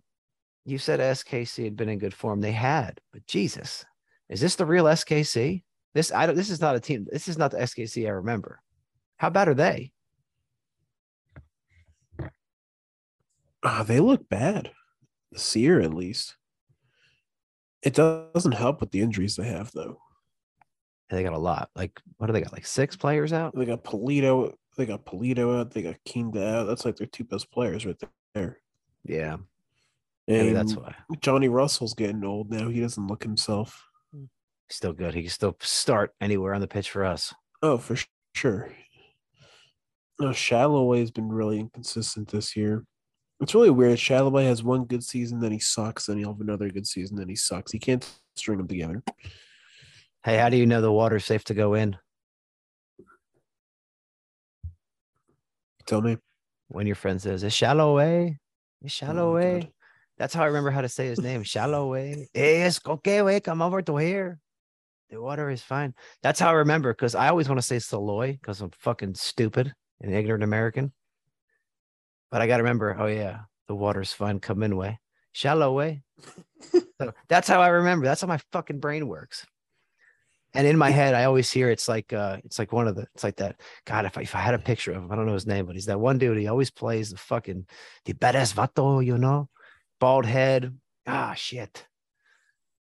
[0.64, 2.40] You said SKC had been in good form.
[2.40, 3.84] They had, but Jesus,
[4.28, 5.62] is this the real SKC?
[5.94, 6.36] This I don't.
[6.36, 7.06] This is not a team.
[7.10, 8.60] This is not the SKC I remember.
[9.18, 9.92] How bad are they?
[13.66, 14.70] Ah, they look bad.
[15.32, 16.36] This year, at least.
[17.82, 19.98] It doesn't help with the injuries they have, though.
[21.10, 21.70] They got a lot.
[21.74, 22.52] Like what do they got?
[22.52, 23.54] Like six players out.
[23.56, 24.54] They got Pulido.
[24.76, 25.72] They got Pulido out.
[25.72, 26.64] They got Kinda out.
[26.64, 28.00] That's like their two best players right
[28.34, 28.58] there.
[29.04, 29.44] Yeah, And
[30.26, 30.94] maybe that's why.
[31.20, 32.68] Johnny Russell's getting old now.
[32.68, 33.84] He doesn't look himself.
[34.68, 35.14] Still good.
[35.14, 37.32] He can still start anywhere on the pitch for us.
[37.62, 37.96] Oh, for
[38.34, 38.72] sure.
[40.18, 42.84] No, Shalloway has been really inconsistent this year.
[43.40, 43.98] It's really weird.
[43.98, 47.28] Shalloway has one good season, then he sucks, then he'll have another good season, then
[47.28, 47.70] he sucks.
[47.70, 49.02] He can't string them together.
[50.24, 51.96] Hey, how do you know the water's safe to go in
[55.86, 56.16] Tell me.
[56.68, 58.38] when your friend says it's shallow way?
[58.82, 59.60] It's shallow Oh way.
[59.60, 59.70] God.
[60.18, 61.42] That's how I remember how to say his name.
[61.42, 62.28] Shallow way.
[62.32, 63.36] Hey, it's okay, way.
[63.36, 63.40] Eh?
[63.40, 64.40] Come over to here.
[65.10, 65.94] The water is fine.
[66.22, 69.72] That's how I remember because I always want to say Saloy because I'm fucking stupid
[70.00, 70.92] and ignorant American.
[72.30, 74.40] But I got to remember, oh, yeah, the water's fine.
[74.40, 74.98] Come in way.
[75.32, 76.02] Shallow way.
[76.72, 78.06] so that's how I remember.
[78.06, 79.46] That's how my fucking brain works.
[80.54, 83.06] And in my head, I always hear it's like uh it's like one of the
[83.14, 83.60] it's like that.
[83.84, 85.66] God, if I, if I had a picture of him, I don't know his name,
[85.66, 86.38] but he's that one dude.
[86.38, 87.66] He always plays the fucking
[88.06, 89.50] the badass vato, you know,
[90.00, 90.74] bald head.
[91.06, 91.86] Ah, shit.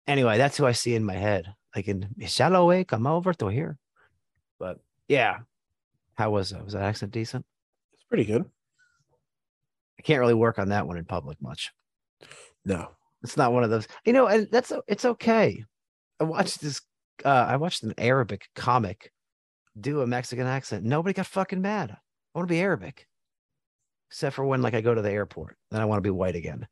[0.06, 1.54] Anyway, that's who I see in my head.
[1.74, 3.78] Like in shallow way, come over to here.
[4.60, 5.40] But yeah,
[6.16, 6.66] how was that?
[6.66, 7.46] Was that accent decent?
[7.94, 8.44] It's pretty good.
[10.02, 11.70] I can't really work on that one in public much.
[12.66, 12.88] No.
[13.22, 15.64] It's not one of those, you know, and that's it's okay.
[16.20, 16.82] I watched this.
[17.24, 19.12] Uh, I watched an Arabic comic
[19.80, 20.84] do a Mexican accent.
[20.84, 21.92] Nobody got fucking mad.
[21.92, 21.98] I
[22.34, 23.06] want to be Arabic,
[24.10, 26.36] except for when like I go to the airport, then I want to be white
[26.36, 26.66] again,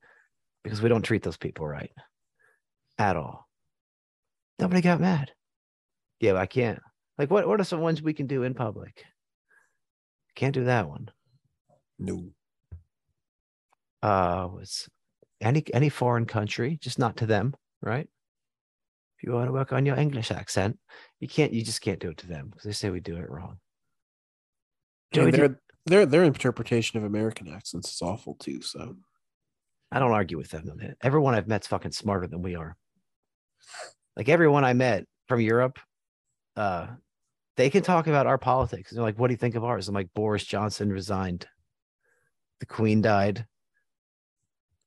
[0.63, 1.91] because we don't treat those people right
[2.97, 3.47] at all.
[4.57, 5.29] Nobody got mad.
[6.19, 6.79] Yeah, but I can't.
[7.19, 7.47] Like, what?
[7.47, 9.03] What are some ones we can do in public?
[10.33, 11.11] Can't do that one.
[11.99, 12.31] No.
[14.01, 14.88] Uh was
[15.41, 18.07] any any foreign country just not to them right?
[19.17, 20.77] If you want to work on your english accent
[21.19, 23.29] you can't you just can't do it to them because they say we do it
[23.29, 23.59] wrong.
[25.12, 28.62] Do- their, their their interpretation of American accents is awful too.
[28.62, 28.95] So.
[29.91, 30.69] I don't argue with them.
[31.01, 32.77] Everyone i've met's fucking smarter than we are.
[34.15, 35.79] Like everyone i met from europe
[36.55, 36.88] uh
[37.57, 38.91] they can talk about our politics.
[38.91, 39.88] They're like what do you think of ours?
[39.88, 41.47] I'm like boris johnson resigned.
[42.59, 43.45] The queen died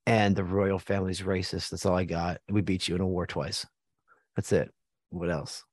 [0.06, 3.26] and the royal family's racist that's all i got we beat you in a war
[3.26, 3.66] twice
[4.36, 4.70] that's it
[5.10, 5.64] what else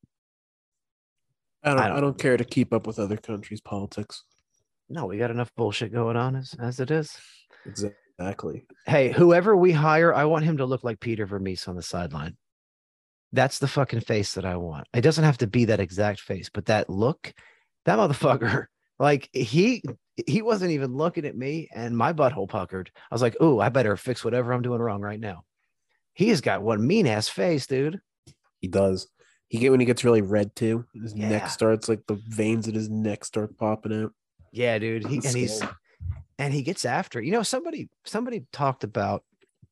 [1.64, 4.24] I don't I I don't- don't, care to keep up with other countries' politics.
[4.88, 7.18] No, we got enough bullshit going on as, as it is.
[7.66, 8.66] Exactly.
[8.86, 12.38] Hey, whoever we hire, I want him to look like Peter Vermes on the sideline.
[13.34, 14.88] That's the fucking face that I want.
[14.94, 17.34] It doesn't have to be that exact face, but that look,
[17.84, 18.68] that motherfucker,
[19.00, 19.84] like he
[20.28, 22.92] he wasn't even looking at me and my butthole puckered.
[23.12, 25.44] I was like, oh, I better fix whatever I'm doing wrong right now.
[26.14, 28.00] He has got one mean ass face, dude.
[28.60, 29.08] He does.
[29.48, 30.86] He get when he gets really red too.
[30.94, 31.30] His Yeah.
[31.30, 34.14] neck starts like the veins in his neck start popping out.
[34.52, 35.08] Yeah, dude.
[35.08, 35.62] He, and he's
[36.38, 37.26] and he gets after it.
[37.26, 39.24] You know, somebody somebody talked about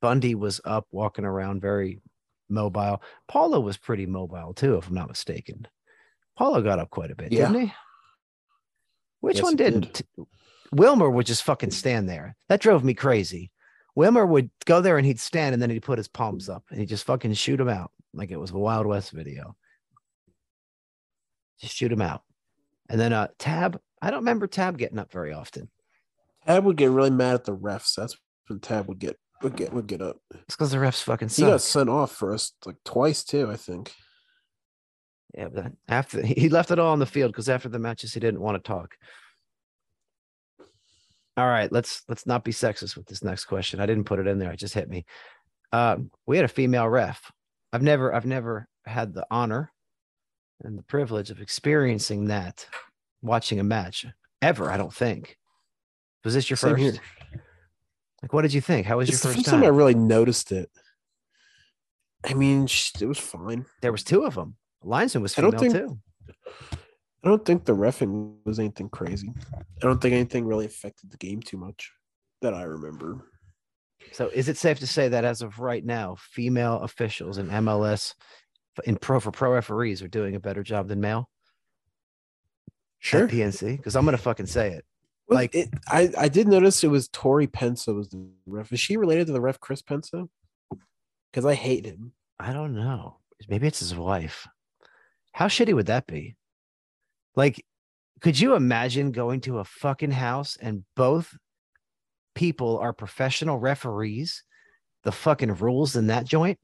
[0.01, 1.99] Bundy was up walking around very
[2.49, 3.01] mobile.
[3.27, 5.67] Paula was pretty mobile too, if I'm not mistaken.
[6.37, 7.47] Paula got up quite a bit, Yeah.
[7.51, 7.73] didn't he?
[9.21, 9.73] Which Yes, one he did.
[9.73, 10.01] didn't?
[10.71, 12.35] Wilmer would just fucking stand there.
[12.49, 13.51] That drove me crazy.
[13.95, 16.79] Wilmer would go there and he'd stand and then he'd put his palms up and
[16.79, 19.55] he'd just fucking shoot him out like it was a Wild West video.
[21.59, 22.21] Just shoot him out.
[22.89, 25.69] And then uh Tab, I don't remember Tab getting up very often.
[26.45, 27.95] Tab would get really mad at the refs.
[27.95, 28.15] That's
[28.47, 30.17] when Tab would get would get would get up.
[30.33, 33.49] It's because the refs fucking He got sent off for us like twice too.
[33.51, 33.93] I think.
[35.37, 38.19] Yeah, but after he left it all on the field because after the matches he
[38.19, 38.95] didn't want to talk.
[41.37, 43.79] All right, let's let's not be sexist with this next question.
[43.79, 45.05] I didn't put it in there; it just hit me.
[45.71, 47.31] Um, we had a female ref.
[47.71, 49.71] I've never I've never had the honor
[50.63, 52.65] and the privilege of experiencing that
[53.21, 54.07] watching a match
[54.41, 54.71] ever.
[54.71, 55.37] I don't think.
[56.23, 56.81] Was this your Same first?
[56.81, 57.41] here.
[58.23, 58.87] Like, what did you think?
[58.87, 60.71] How was It's your first first time I really noticed it.
[62.25, 63.67] I mean, it was fine.
[63.81, 64.55] There was two of them.
[64.87, 65.99] Linesman was I female think- too.
[67.23, 69.33] I don't think the refing was anything crazy.
[69.53, 71.91] I don't think anything really affected the game too much
[72.41, 73.25] that I remember.
[74.13, 78.13] So is it safe to say that as of right now, female officials in MLS
[78.85, 81.29] in pro for pro referees are doing a better job than male
[82.99, 83.27] Sure.
[83.27, 83.77] PNC?
[83.77, 84.85] Because I'm gonna fucking say it.
[85.27, 88.71] Well, like- it, I, I did notice it was Tori Penso was the ref.
[88.71, 90.29] Is she related to the ref Chris Penso?
[91.31, 92.13] Because I hate him.
[92.39, 93.17] I don't know.
[93.49, 94.47] Maybe it's his wife.
[95.37, 96.35] How shitty would that be?
[97.35, 97.63] Like,
[98.21, 101.37] could you imagine going to a fucking house and both
[102.33, 104.43] people are professional referees?
[105.03, 106.57] The fucking rules in that joint?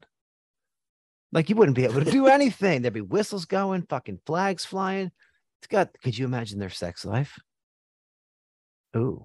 [1.30, 2.82] Like, you wouldn't be able to do anything.
[2.82, 5.12] There'd be whistles going, fucking flags flying.
[5.60, 7.38] It's got, could you imagine their sex life?
[8.96, 9.24] Ooh,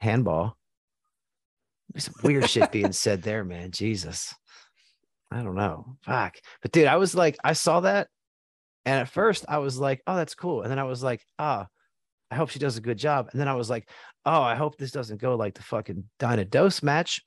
[0.00, 0.56] handball.
[1.92, 3.70] There's some weird shit being said there, man.
[3.70, 4.34] Jesus.
[5.30, 5.94] I don't know.
[6.04, 6.38] Fuck.
[6.60, 8.08] But dude, I was like, I saw that.
[8.86, 10.62] And at first I was like, oh, that's cool.
[10.62, 11.66] And then I was like, ah,
[12.30, 13.28] I hope she does a good job.
[13.32, 13.88] And then I was like,
[14.26, 17.22] oh, I hope this doesn't go like the fucking Dinah Dose match.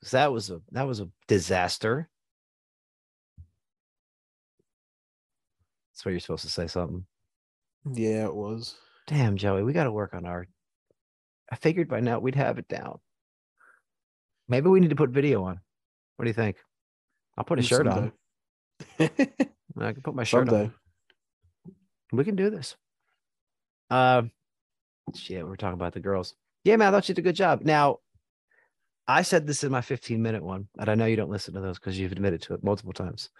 [0.00, 2.08] Because that was a that was a disaster.
[5.92, 7.06] That's where you're supposed to say something.
[7.90, 8.74] Yeah, it was.
[9.06, 10.46] Damn, Joey, we gotta work on our
[11.50, 12.98] I figured by now we'd have it down.
[14.48, 15.60] Maybe we need to put video on.
[16.16, 16.56] What do you think?
[17.36, 18.12] I'll put a shirt on.
[18.98, 19.08] I
[19.92, 20.64] can put my shirt Someday.
[20.64, 20.74] on.
[22.12, 22.76] We can do this.
[23.90, 24.30] Um,
[25.14, 26.34] shit, we're talking about the girls.
[26.64, 27.62] Yeah, man, I thought you did a good job.
[27.62, 27.98] Now,
[29.08, 31.60] I said this in my 15 minute one, and I know you don't listen to
[31.60, 33.30] those because you've admitted to it multiple times.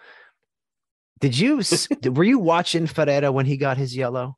[1.20, 1.62] Did you
[2.04, 4.36] were you watching Ferreira when he got his yellow?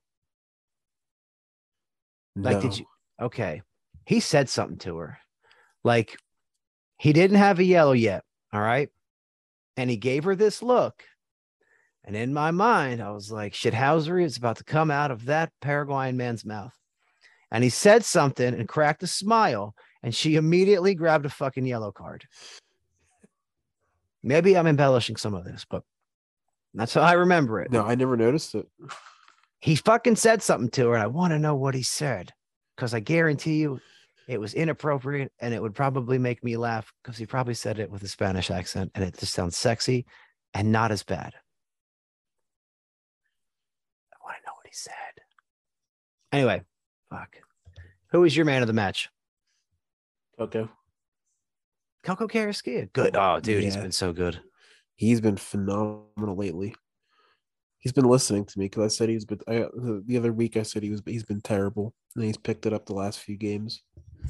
[2.36, 2.86] Like, did you?
[3.20, 3.62] Okay,
[4.06, 5.18] he said something to her,
[5.82, 6.16] like
[6.98, 8.22] he didn't have a yellow yet.
[8.52, 8.88] All right,
[9.76, 11.02] and he gave her this look,
[12.04, 15.52] and in my mind, I was like, shithousery is about to come out of that
[15.60, 16.74] Paraguayan man's mouth.
[17.50, 21.92] And he said something and cracked a smile, and she immediately grabbed a fucking yellow
[21.92, 22.26] card.
[24.22, 25.82] Maybe I'm embellishing some of this, but
[26.74, 27.70] that's how I remember it.
[27.70, 28.68] No, I never noticed it.
[29.60, 32.32] He fucking said something to her, and I want to know what he said
[32.76, 33.80] because I guarantee you
[34.28, 37.90] it was inappropriate and it would probably make me laugh because he probably said it
[37.90, 40.06] with a Spanish accent and it just sounds sexy
[40.54, 41.32] and not as bad.
[44.12, 45.22] I want to know what he said.
[46.32, 46.62] Anyway,
[47.10, 47.36] fuck.
[48.10, 49.08] Who was your man of the match?
[50.38, 50.68] Coco.
[52.02, 52.92] Coco Carrasquilla.
[52.92, 53.16] Good.
[53.16, 54.40] Oh, dude, he's been so good.
[54.94, 56.74] He's been phenomenal lately.
[57.78, 59.40] He's been listening to me because I said he's been.
[59.46, 59.66] I,
[60.06, 61.02] the other week I said he was.
[61.06, 63.82] He's been terrible, and he's picked it up the last few games.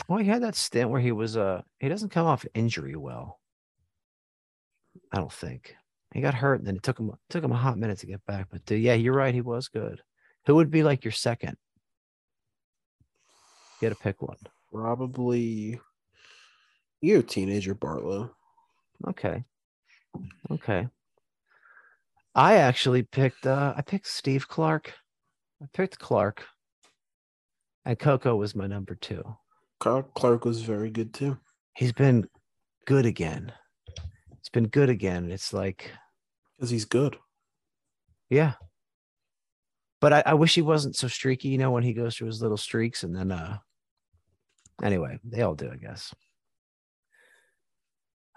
[0.07, 3.41] Well, he had that stint where he was uh he doesn't come off injury well.
[5.13, 5.75] I don't think.
[6.15, 8.25] He got hurt and then it took him took him a hot minute to get
[8.27, 8.49] back.
[8.51, 10.03] But uh, yeah, you're right, he was good.
[10.49, 11.59] Who would be like your second?
[13.83, 14.39] Get to pick one.
[14.73, 15.79] Probably.
[17.03, 18.31] You teenager Bartlow.
[19.07, 19.45] Okay.
[20.51, 20.89] Okay.
[22.35, 24.95] I actually picked uh I picked Steve Clark.
[25.63, 26.47] I picked Clark.
[27.85, 29.23] And Coco was my number two.
[29.81, 31.37] Clark was very good too.
[31.75, 32.27] He's been
[32.87, 33.53] good again.
[34.39, 35.31] It's been good again.
[35.31, 35.93] It's like
[36.57, 37.19] Because he's good.
[38.31, 38.55] Yeah.
[40.01, 42.41] But I, I wish he wasn't so streaky, you know, when he goes through his
[42.41, 43.59] little streaks and then uh
[44.83, 46.15] anyway, they all do, I guess.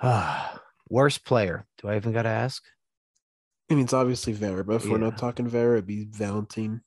[0.01, 1.65] Ah, worst player.
[1.81, 2.63] Do I even gotta ask?
[3.69, 6.81] I mean, it's obviously Vera, but if we're not talking Vera, it'd be Valentine.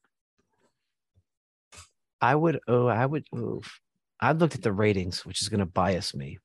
[2.21, 3.81] I would oh, I would oof.
[4.21, 6.39] I've looked at the ratings, which is gonna bias me.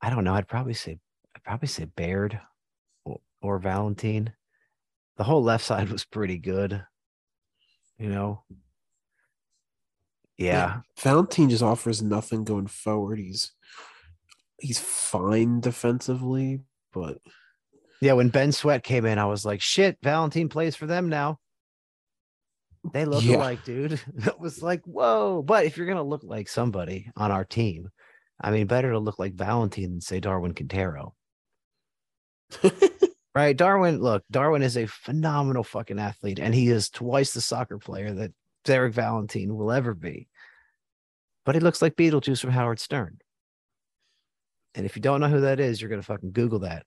[0.00, 0.34] I don't know.
[0.34, 0.98] I'd probably say
[1.34, 2.40] I'd probably say Baird
[3.04, 4.32] or, or Valentine.
[5.16, 6.84] The whole left side was pretty good.
[7.98, 8.42] You know.
[10.38, 10.80] Yeah.
[10.98, 13.18] Valentine just offers nothing going forward.
[13.18, 13.52] He's
[14.58, 16.60] he's fine defensively,
[16.92, 17.18] but
[18.00, 21.38] Yeah, when Ben Sweat came in, I was like, shit, Valentine plays for them now.
[22.92, 23.36] They look Yeah.
[23.36, 24.00] alike, dude.
[24.26, 25.42] It was like, whoa.
[25.42, 27.90] But if you're gonna look like somebody on our team,
[28.40, 31.14] I mean, better to look like Valentine than say Darwin Quintero.
[33.34, 33.56] Right.
[33.56, 38.12] Darwin, look, Darwin is a phenomenal fucking athlete, and he is twice the soccer player
[38.12, 38.32] that
[38.64, 40.28] Derek Valentine will ever be.
[41.44, 43.18] But he looks like Beetlejuice from Howard Stern.
[44.74, 46.86] And if you don't know who that is, you're gonna fucking Google that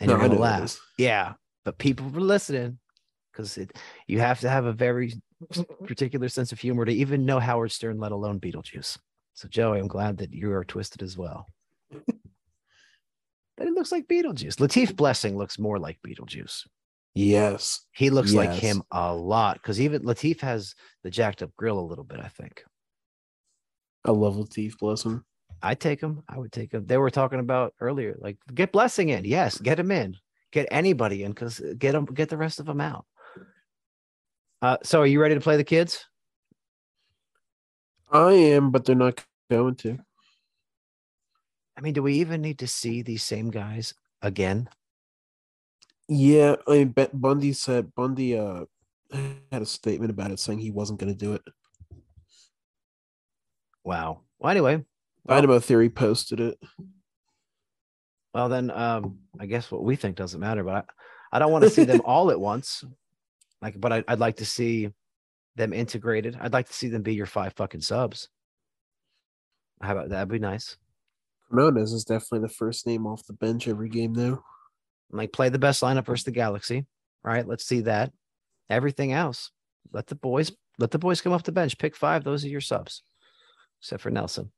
[0.00, 0.78] and No, you're gonna laugh.
[0.98, 1.34] Yeah,
[1.64, 2.78] but people were listening
[3.30, 3.76] because it
[4.06, 5.14] you have to have a very
[5.86, 8.98] particular sense of humor to even know Howard Stern, let alone Beetlejuice.
[9.34, 11.46] So, Joey, I'm glad that you are twisted as well.
[13.62, 14.56] but it looks like Beetlejuice.
[14.56, 16.66] Latif Blessing looks more like Beetlejuice.
[17.14, 17.86] yes.
[17.92, 21.80] He looks like him a lot because even Latif has the jacked up grill a
[21.86, 22.64] little bit, I think.
[24.04, 25.22] I love Latif, Blessing.
[25.62, 26.24] I'd take him.
[26.28, 26.86] I would take him.
[26.86, 29.24] They were talking about earlier, like get Blessing in.
[29.24, 30.16] Yes, get him in.
[30.50, 33.06] Get anybody in because get them, get the rest of them out.
[34.60, 36.04] Uh, so are you ready to play the kids?
[38.10, 39.98] I am, but they're not going to.
[41.76, 44.68] I mean, do we even need to see these same guys again?
[46.08, 48.64] Yeah, I mean, Bet- Bundy said Bundy uh
[49.52, 51.42] had a statement about it saying he wasn't going to do it.
[53.84, 54.20] Wow.
[54.38, 54.84] Well, anyway,
[55.24, 56.58] well, Dynamo Theory posted it.
[58.34, 60.64] well then, um, I guess what we think doesn't matter.
[60.64, 60.74] But
[61.32, 62.84] I, I don't want to see them all at once.
[63.60, 64.90] Like, but I, I'd like to see
[65.56, 66.36] them integrated.
[66.40, 68.28] I'd like to see them be your five fucking subs.
[69.80, 70.76] How about that'd be nice.
[71.52, 74.42] Quinones is definitely the first name off the bench every game now.
[75.10, 76.86] Like play the best lineup versus the Galaxy.
[77.22, 77.46] Right.
[77.46, 78.12] Let's see that.
[78.70, 79.50] Everything else,
[79.92, 81.78] let the boys let the boys come off the bench.
[81.78, 82.24] Pick five.
[82.24, 83.02] Those are your subs,
[83.80, 84.50] except for Nelson.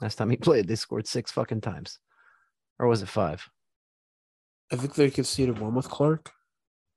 [0.00, 1.98] Last time he played, they scored six fucking times,
[2.78, 3.48] or was it five?
[4.72, 6.32] I think they conceded one with Clark.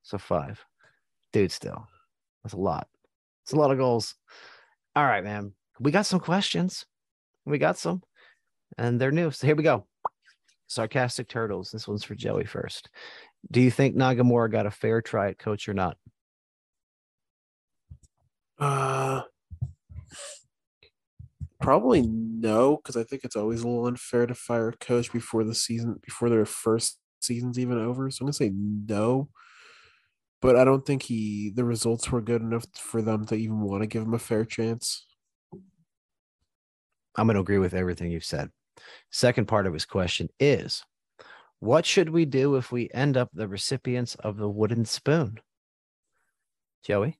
[0.02, 0.66] So five,
[1.32, 1.52] dude.
[1.52, 1.88] Still,
[2.44, 2.88] that's a lot.
[3.44, 4.16] It's a lot of goals.
[4.96, 5.54] All right, man.
[5.80, 6.86] We got some questions.
[7.46, 8.02] We got some,
[8.78, 9.32] and they're new.
[9.32, 9.86] So here we go.
[10.68, 11.72] Sarcastic turtles.
[11.72, 12.90] This one's for Joey first.
[13.50, 15.98] Do you think Nagamura got a fair try at coach or not?
[18.60, 19.24] Uh,
[21.60, 25.44] probably no, because I think it's always a little unfair to fire a coach before
[25.44, 28.10] the season, before their first season's even over.
[28.12, 29.30] So I'm gonna say no.
[30.42, 33.82] But I don't think he the results were good enough for them to even want
[33.84, 35.06] to give him a fair chance.
[37.16, 38.50] I'm going to agree with everything you've said.
[39.12, 40.84] Second part of his question is
[41.60, 45.40] what should we do if we end up the recipients of the wooden spoon?
[46.84, 47.20] Joey?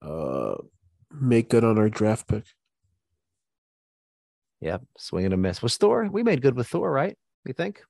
[0.00, 0.54] Uh,
[1.10, 2.44] make good on our draft pick.
[4.60, 5.62] Yep, swing and a miss.
[5.62, 7.16] With Thor, we made good with Thor, right?
[7.44, 7.82] You think?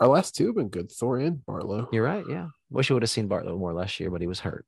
[0.00, 1.88] Our last two have been good, Thor and Bartlow.
[1.92, 2.24] You're right.
[2.28, 2.48] Yeah.
[2.70, 4.66] Wish we would have seen Bartlett more last year, but he was hurt.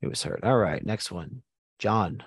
[0.00, 0.42] He was hurt.
[0.42, 0.84] All right.
[0.84, 1.42] Next one.
[1.78, 2.22] John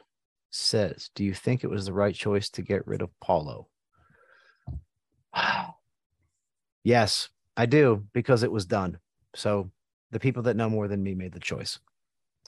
[0.49, 3.67] says, Do you think it was the right choice to get rid of Paulo?
[6.83, 8.99] yes, I do, because it was done.
[9.35, 9.71] So
[10.11, 11.79] the people that know more than me made the choice.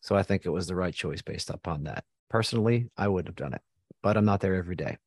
[0.01, 2.05] So I think it was the right choice based upon that.
[2.29, 3.61] Personally, I wouldn't have done it,
[4.01, 4.97] but I'm not there every day.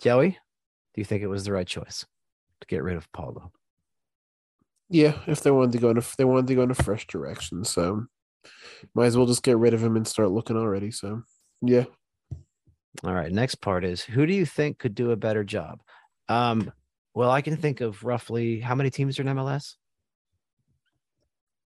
[0.00, 2.04] Joey, do you think it was the right choice
[2.60, 3.52] to get rid of Paulo?
[4.90, 7.06] Yeah, if they wanted to go in a, they wanted to go in a fresh
[7.06, 8.04] direction, so
[8.94, 10.90] might as well just get rid of him and start looking already.
[10.90, 11.22] So
[11.62, 11.84] yeah.
[13.04, 13.32] All right.
[13.32, 15.80] Next part is who do you think could do a better job?
[16.28, 16.72] Um,
[17.14, 19.76] well, I can think of roughly how many teams are in MLS?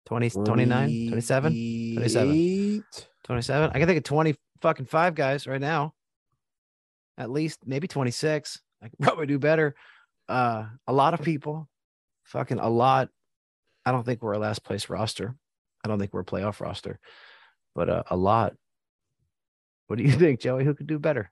[0.06, 1.52] 20, 29, 27,
[1.94, 2.84] 27,
[3.24, 3.70] 27.
[3.70, 5.94] I can think of 20 fucking five guys right now.
[7.18, 8.60] At least maybe 26.
[8.82, 9.74] I can probably do better.
[10.28, 11.68] Uh, a lot of people,
[12.24, 13.08] fucking a lot.
[13.84, 15.34] I don't think we're a last place roster.
[15.84, 16.98] I don't think we're a playoff roster,
[17.74, 18.54] but uh, a lot.
[19.92, 20.64] What do you think, Joey?
[20.64, 21.30] Who could do better?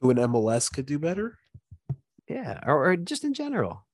[0.00, 1.36] Who in MLS could do better?
[2.26, 3.86] Yeah, or, or just in general.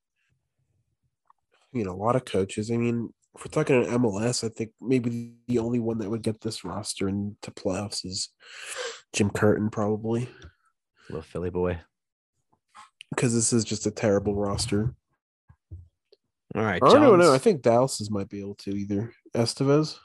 [1.26, 2.70] I mean, a lot of coaches.
[2.70, 6.22] I mean, if we're talking an MLS, I think maybe the only one that would
[6.22, 8.28] get this roster into playoffs is
[9.12, 10.28] Jim Curtin, probably.
[11.08, 11.80] Little Philly boy.
[13.10, 14.94] Because this is just a terrible roster.
[16.54, 16.80] All right.
[16.80, 17.34] I don't know.
[17.34, 19.12] I think Dallas might be able to either.
[19.34, 19.96] Estevez.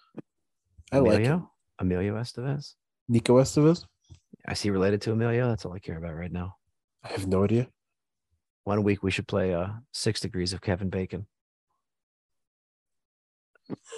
[0.92, 1.36] I like Emilio?
[1.36, 1.48] him.
[1.78, 2.74] Emilio Estevez.
[3.14, 3.86] Nico Estevez.
[4.48, 5.48] I see related to Emilio.
[5.48, 6.56] That's all I care about right now.
[7.04, 7.68] I have no idea.
[8.64, 11.28] One week we should play uh six degrees of Kevin Bacon.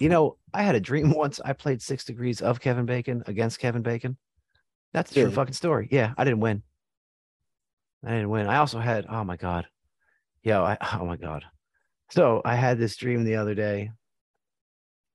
[0.01, 1.39] You know, I had a dream once.
[1.45, 4.17] I played six degrees of Kevin Bacon against Kevin Bacon.
[4.93, 5.35] That's a true Really?
[5.35, 5.87] fucking story.
[5.91, 6.61] Yeah, I didn't win.
[8.03, 8.47] I didn't win.
[8.47, 9.65] I also had, oh my God.
[10.43, 11.45] Yo, I oh my God.
[12.11, 13.91] So I had this dream the other day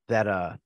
[0.09, 0.57] that uh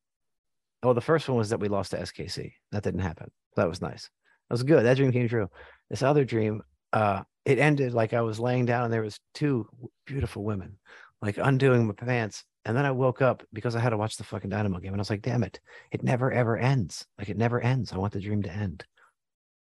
[0.85, 2.53] oh the first one was that we lost to SKC.
[2.73, 3.31] That didn't happen.
[3.57, 4.11] That was nice.
[4.49, 4.85] That was good.
[4.85, 5.49] That dream came true.
[5.91, 6.63] This other dream,
[6.93, 9.67] uh, it ended like I was laying down and there was two
[10.07, 10.79] beautiful women
[11.25, 12.45] like undoing my pants.
[12.67, 14.93] And then I woke up because I had to watch the fucking Dynamo game.
[14.93, 15.61] And I was like, damn it,
[15.91, 17.07] it never ever ends.
[17.19, 17.93] Like it never ends.
[17.93, 18.85] I want the dream to end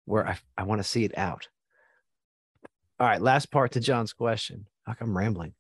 [0.05, 1.49] where I, I want to see it out.
[3.01, 4.67] All right, last part to John's question.
[4.85, 5.55] How come I'm rambling?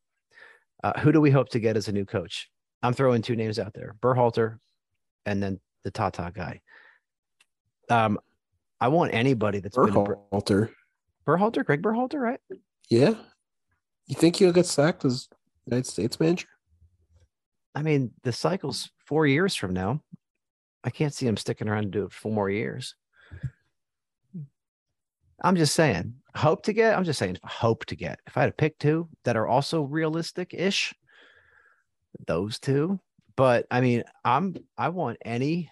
[0.82, 2.48] Uh, who do we hope to get as a new coach?
[2.82, 4.58] I'm throwing two names out there: Berhalter,
[5.26, 6.60] and then the Tata guy.
[7.90, 8.18] Um,
[8.80, 10.70] I want anybody that's been a Ber- Berhalter.
[11.26, 12.40] Berhalter, Greg Berhalter, right?
[12.90, 13.14] Yeah.
[14.06, 15.28] You think he'll get sacked as
[15.66, 16.48] United States manager?
[17.74, 20.02] I mean, the cycle's four years from now.
[20.84, 22.94] I can't see him sticking around to do it for four more years.
[25.42, 26.96] I'm just saying, hope to get.
[26.96, 28.20] I'm just saying, hope to get.
[28.26, 30.94] If I had to pick two that are also realistic ish,
[32.26, 33.00] those two.
[33.36, 35.70] But I mean, I'm I want any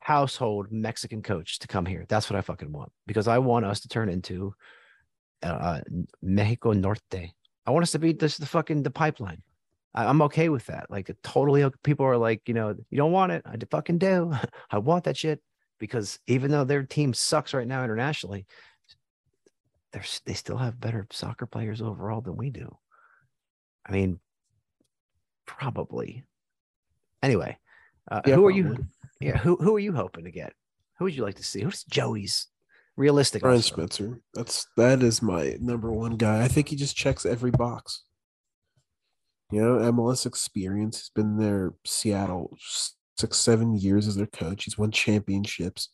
[0.00, 2.04] household Mexican coach to come here.
[2.08, 4.54] That's what I fucking want because I want us to turn into
[5.42, 5.80] uh,
[6.22, 7.32] Mexico Norte.
[7.66, 9.42] I want us to be this the fucking the pipeline.
[9.94, 10.90] I, I'm okay with that.
[10.90, 13.42] Like totally, people are like, you know, you don't want it.
[13.46, 14.32] I fucking do.
[14.70, 15.40] I want that shit
[15.78, 18.46] because even though their team sucks right now internationally,
[19.92, 22.76] they're they still have better soccer players overall than we do.
[23.86, 24.20] I mean,
[25.58, 26.24] probably.
[27.22, 27.58] Anyway,
[28.10, 28.56] uh, Yeah, who are probably.
[28.78, 28.86] you?
[29.20, 30.52] Yeah, who who are you hoping to get?
[30.98, 31.62] Who would you like to see?
[31.62, 32.46] Who's Joey's
[32.96, 33.42] realistic?
[33.42, 33.74] Brian also?
[33.76, 34.20] Schmetzer.
[34.34, 36.42] That's that is my number one guy.
[36.42, 38.04] I think he just checks every box.
[39.50, 40.98] You know, MLS experience.
[40.98, 42.56] He's been there Seattle
[43.18, 44.64] six, seven years as their coach.
[44.64, 45.88] He's won championships.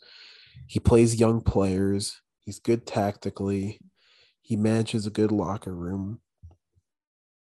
[0.67, 2.21] He plays young players.
[2.45, 3.81] He's good tactically.
[4.43, 6.21] He manages a good locker room.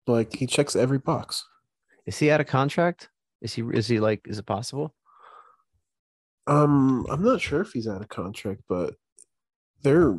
[0.07, 1.43] Like he checks every box.
[2.05, 3.09] Is he out of contract?
[3.41, 4.93] Is he is he like is it possible?
[6.47, 8.95] Um, I'm not sure if he's out of contract, but
[9.81, 10.17] they're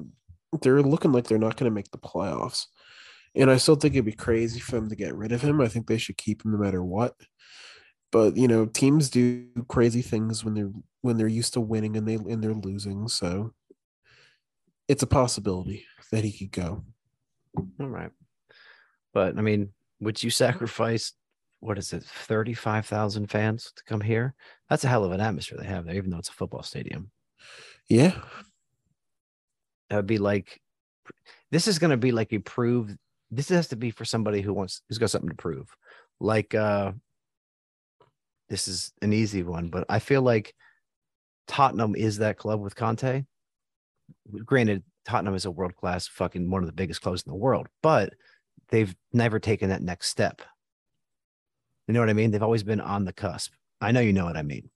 [0.63, 2.65] they're looking like they're not going to make the playoffs.
[3.35, 5.61] And I still think it'd be crazy for them to get rid of him.
[5.61, 7.15] I think they should keep him no matter what.
[8.11, 10.73] But you know, teams do crazy things when they're
[11.03, 13.09] when they're used to winning and they and they're losing.
[13.09, 13.53] So
[14.89, 16.85] it's a possibility that he could go.
[17.81, 18.11] All right.
[19.13, 19.71] But I mean,
[20.01, 21.13] would you sacrifice
[21.67, 24.35] what is it, 35,000 fans to come here?
[24.71, 27.11] That's a hell of an atmosphere they have there, even though it's a football stadium.
[27.89, 28.15] Yeah,
[29.91, 30.61] That would be like
[31.51, 32.97] this is gonna be like a prove
[33.31, 35.69] this has to be for somebody who wants who's got something to prove.
[36.21, 36.93] Like uh
[38.49, 40.55] this is an easy one, but I feel like
[41.49, 43.25] Tottenham is that club with Conte.
[44.45, 47.69] Granted, Tottenham is a world class fucking one of the biggest clubs in the world,
[47.83, 48.15] but
[48.69, 50.43] they've never taken that next step.
[51.87, 52.31] You know what I mean?
[52.31, 53.53] They've always been on the cusp.
[53.81, 54.71] I know you know what I mean.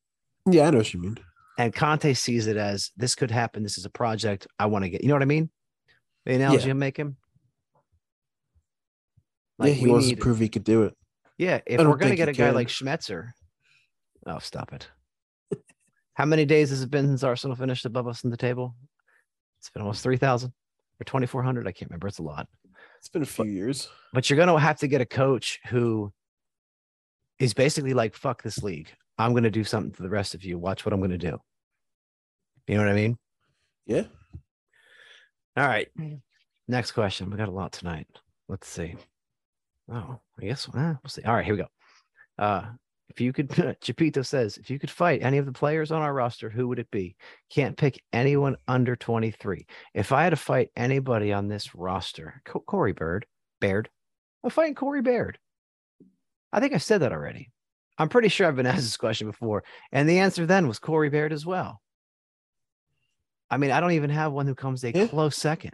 [0.49, 1.17] yeah, I know what you mean.
[1.59, 3.63] And Conte sees it as this could happen.
[3.63, 5.03] This is a project I want to get.
[5.03, 5.51] You know what I mean?
[6.25, 6.71] The analogy Yeah.
[6.73, 7.17] I'm making.
[9.59, 10.97] yeah, he wants need- to prove he could do it.
[11.39, 12.55] Yeah, if we're gonna get a guy can.
[12.55, 13.31] like Schmetzer,
[14.27, 14.89] oh stop it!
[16.15, 18.75] How many days has it been since Arsenal finished above us in the table?
[19.59, 20.53] It's been almost three thousand
[21.01, 21.67] or twenty four hundred.
[21.67, 22.09] I can't remember.
[22.09, 22.47] It's a lot.
[22.99, 23.89] It's been a few years.
[24.13, 26.13] But you're gonna have to get a coach who
[27.41, 28.91] is basically like, "Fuck this league.
[29.19, 30.59] I'm gonna do something to the rest of you.
[30.59, 31.39] Watch what I'm gonna do."
[32.69, 33.19] You know what I mean?
[33.87, 34.05] Yeah.
[35.57, 35.89] All right.
[36.69, 37.31] Next question.
[37.31, 38.07] We got a lot tonight.
[38.49, 38.95] Let's see.
[39.93, 41.23] Oh, I guess eh, we'll see.
[41.23, 41.69] All right, here we go.
[42.39, 42.71] Uh,
[43.09, 43.49] if you could,
[43.83, 46.79] Chapito says, if you could fight any of the players on our roster, who would
[46.79, 47.17] it be?
[47.53, 49.67] Can't pick anyone under 23.
[49.95, 53.27] If I had to fight anybody on this roster, Co- Corey Bird,
[53.61, 53.91] Baird,
[54.45, 55.39] I'm fighting Corey Baird.
[56.53, 57.51] I think I said that already.
[57.99, 61.11] I'm pretty sure I've been asked this question before, and the answer then was Corey
[61.11, 61.81] Baird as well.
[63.51, 65.07] I mean, I don't even have one who comes a Yeah.
[65.09, 65.73] close second.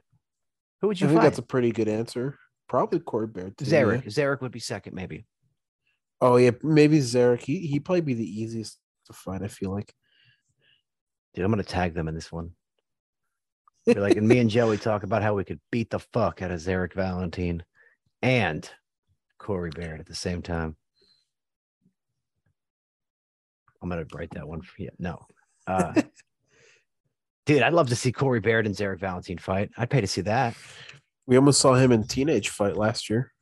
[0.81, 2.39] Who would you I think that's a pretty good answer.
[2.69, 3.57] Probably Corey Baird.
[3.57, 3.83] too, yeah.
[3.83, 4.05] Zarek.
[4.07, 5.27] Zarek would be second, maybe.
[6.21, 7.43] Oh yeah, maybe Zarek.
[7.43, 9.43] He he'd probably be the easiest to fight.
[9.43, 9.93] I feel like.
[11.35, 12.53] Dude, I'm gonna tag them in this one.
[13.85, 16.51] Be like, and me and Joey talk about how we could beat the fuck out
[16.51, 17.63] of Zarek Valentine
[18.23, 18.69] and
[19.39, 20.77] Corey Baird at the same time.
[23.83, 24.91] I'm gonna write that one for you.
[24.99, 25.27] No.
[25.67, 26.03] Uh,
[27.47, 29.71] dude, I'd love to see Corey Baird and Zarek Valentine fight.
[29.77, 30.55] I'd pay to see that.
[31.27, 33.33] We almost saw him in teenage fight last year.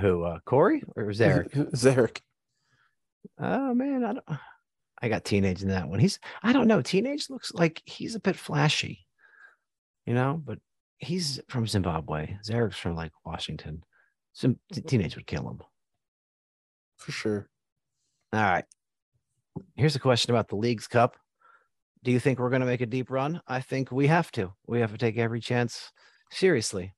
[0.00, 1.52] Who, uh, Corey or Zarek?
[1.72, 2.20] Zarek.
[3.38, 4.24] Oh man, I don't.
[5.00, 5.98] I got teenage in that one.
[5.98, 6.82] He's I don't know.
[6.82, 9.06] Teenage looks like he's a bit flashy,
[10.06, 10.58] you know, but
[10.98, 12.36] he's from Zimbabwe.
[12.46, 13.82] Zarek's from like Washington.
[14.36, 15.60] Some teenage would kill him.
[16.98, 17.48] For sure.
[18.34, 18.66] All right.
[19.76, 21.16] Here's a question about the Leagues Cup.
[22.04, 23.40] Do you think we're going to make a deep run?
[23.48, 24.52] I think we have to.
[24.66, 25.90] We have to take every chance
[26.30, 26.92] seriously.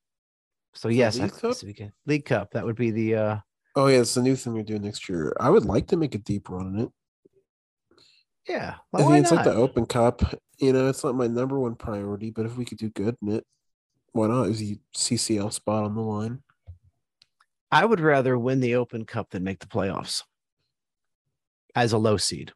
[0.75, 1.55] So yes, League Cup?
[1.55, 2.51] so we can- League Cup.
[2.55, 3.37] That would be the uh
[3.77, 5.33] Oh yeah, it's the new thing we're doing next year.
[5.39, 6.91] I would like to make a deep run in it.
[8.49, 8.75] yeah.
[8.93, 10.23] I why think it's like the Open Cup.
[10.59, 13.29] You know, it's not my number one priority, but if we could do good in
[13.29, 13.47] it,
[14.11, 14.49] why not?
[14.49, 16.43] Is the CCL spot on the line?
[17.71, 20.23] I would rather win the Open Cup than make the playoffs
[21.75, 22.53] as a low seed.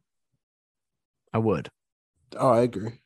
[1.32, 1.68] I would,
[2.36, 3.00] Oh, I agree.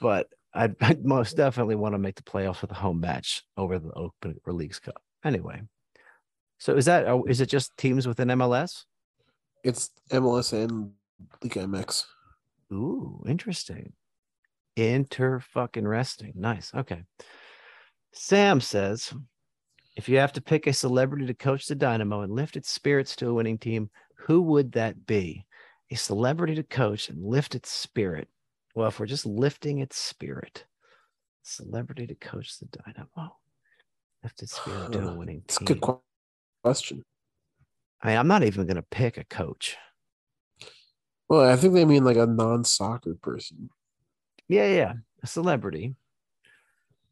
[0.00, 3.78] but I'd, I'd most definitely want to make the playoffs with a home match over
[3.78, 5.00] the Open or Leagues Cup.
[5.24, 5.60] Anyway,
[6.58, 8.84] so is that oh, it just teams within MLS?
[9.62, 10.92] It's MLS and
[11.42, 12.04] League MX.
[12.72, 13.92] Ooh, interesting.
[14.76, 16.32] Inter fucking resting.
[16.36, 16.72] Nice.
[16.74, 17.04] Okay.
[18.12, 19.12] Sam says,
[19.96, 23.16] if you have to pick a celebrity to coach the Dynamo and lift its spirits
[23.16, 25.46] to a winning team, who would that be?
[25.90, 28.28] A celebrity to coach and lift its spirit.
[28.74, 30.64] Well, if we're just lifting its spirit,
[31.42, 33.36] Celebrity to coach the Dynamo.
[34.22, 35.44] lift its spirit to a winning team.
[35.48, 35.80] It's a good
[36.62, 37.02] question.
[38.02, 39.76] I mean, I'm not even gonna pick a coach.
[41.28, 43.70] Well, I think they mean like a non-soccer person.
[44.48, 44.92] Yeah, yeah.
[45.22, 45.94] A celebrity.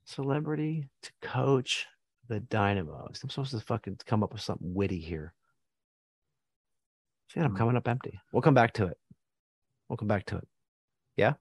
[0.04, 1.86] Celebrity to coach
[2.28, 3.20] the Dynamos.
[3.22, 5.34] I'm supposed to fucking come up with something witty here.
[7.32, 7.56] See, I'm Hmm.
[7.56, 8.20] coming up empty.
[8.32, 8.98] We'll come back to it.
[9.88, 10.48] We'll come back to it.
[11.16, 11.34] Yeah,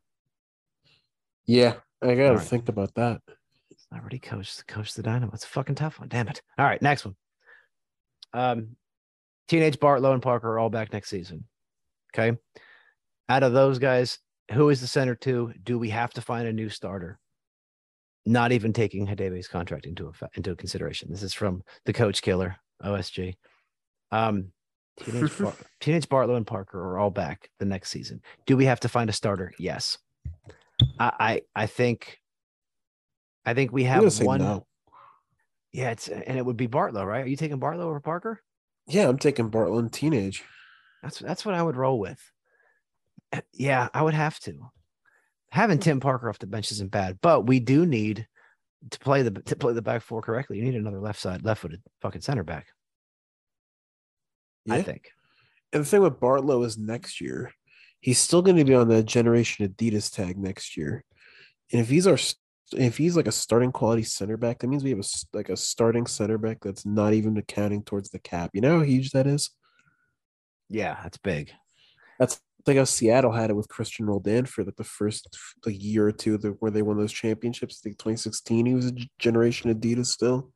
[1.46, 2.48] Yeah, I gotta Alright.
[2.48, 3.22] think about that.
[3.90, 5.32] Celebrity coach to coach the Dynamo.
[5.34, 6.10] It's a fucking tough one.
[6.10, 6.42] Damn it.
[6.58, 7.16] All right, next one.
[8.34, 8.76] Um,
[9.48, 11.48] teenage Bartlow and Parker are all back next season.
[12.14, 12.38] Okay.
[13.30, 14.20] Out of those guys,
[14.52, 15.54] who is the center two?
[15.64, 17.20] Do we have to find a new starter?
[18.28, 21.10] Not even taking Hadebe's contract into effect, into consideration.
[21.10, 23.36] This is from the coach killer, OSG.
[24.12, 24.52] Um,
[25.00, 28.22] teenage, Bar- teenage Bartlow and Parker are all back the next season.
[28.46, 29.54] Do we have to find a starter?
[29.58, 29.98] Yes.
[31.00, 32.20] I I, I think
[33.46, 34.40] I think we have one.
[34.40, 34.66] no.
[35.72, 37.24] Yeah, it's and it would be Bartlow, right?
[37.24, 38.42] Are you taking Bartlow over Parker?
[38.88, 40.44] Yeah, I'm taking Bartland teenage.
[41.02, 42.20] That's that's what I would roll with.
[43.32, 44.70] Uh, Yeah, I would have to.
[45.52, 48.28] Having Tim Parker off the bench isn't bad, but we do need
[48.92, 50.58] to play the to play the back four correctly.
[50.58, 52.68] You need another left side, left footed fucking center back.
[54.70, 55.12] I think.
[55.74, 57.52] And the thing with Bartlow is next year,
[58.00, 61.04] he's still going to be on the Generation Adidas tag next year.
[61.72, 62.18] And if he's our,
[62.74, 65.58] if he's like a starting quality center back, that means we have a like a
[65.58, 68.52] starting center back that's not even accounting towards the cap.
[68.54, 69.52] You know how huge that is?
[70.70, 71.52] Yeah, that's big.
[72.20, 76.08] That's like how Seattle had it with Christian Roldan for like the first like year
[76.08, 77.80] or two that where they won those championships.
[77.80, 80.52] I think 2016, he was a Generation Adidas still.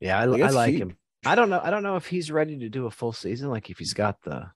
[0.00, 0.82] Yeah, I, Like, I like huge.
[0.82, 0.96] him.
[1.24, 1.60] I don't know.
[1.62, 4.20] I don't know if he's ready to do a full season, like if he's got
[4.22, 4.50] the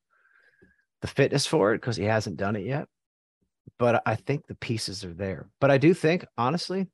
[1.00, 2.88] the fitness for it, because he hasn't done it yet.
[3.78, 5.48] But I think the pieces are there.
[5.60, 6.88] But I do think, honestly,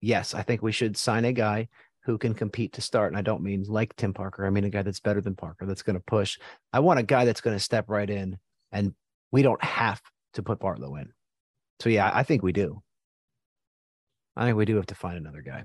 [0.00, 1.68] yes, I think we should sign a guy
[2.04, 3.12] who can compete to start.
[3.12, 4.46] And I don't mean like Tim Parker.
[4.46, 6.38] I mean a guy that's better than Parker, that's going to push.
[6.72, 8.38] I want a guy that's going to step right in,
[8.72, 8.94] and
[9.32, 10.00] we don't have
[10.34, 11.12] to put Bartlow in.
[11.80, 12.82] So yeah, I think we do.
[14.36, 15.64] I think we do have to find another guy.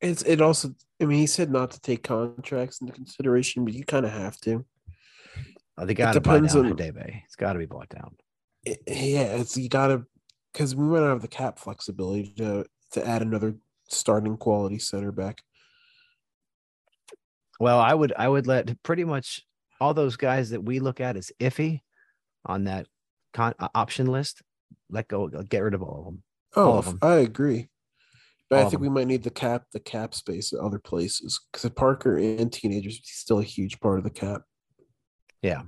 [0.00, 0.70] It's it also.
[1.00, 4.36] I mean, he said not to take contracts into consideration, but you kind of have
[4.42, 4.64] to.
[5.76, 7.22] Oh, they got to buy depends down on- Hadebe.
[7.24, 8.16] It's got to be bought down.
[8.64, 10.04] it- yeah, it's you gotta
[10.52, 13.56] because we might not have the cap flexibility to to add another
[13.88, 15.42] starting quality center back.
[17.60, 19.44] Well, I would I would let pretty much
[19.80, 21.80] all those guys that we look at as iffy
[22.46, 22.86] on that
[23.34, 24.42] con- option list.
[24.90, 26.22] Let go, get rid of all of them.
[26.56, 26.98] Oh, All of them.
[27.02, 27.68] I agree,
[28.48, 31.40] but All I think we might need the cap the cap space at other places
[31.52, 34.42] because Parker and teenagers is still a huge part of the cap.
[35.42, 35.62] Yeah.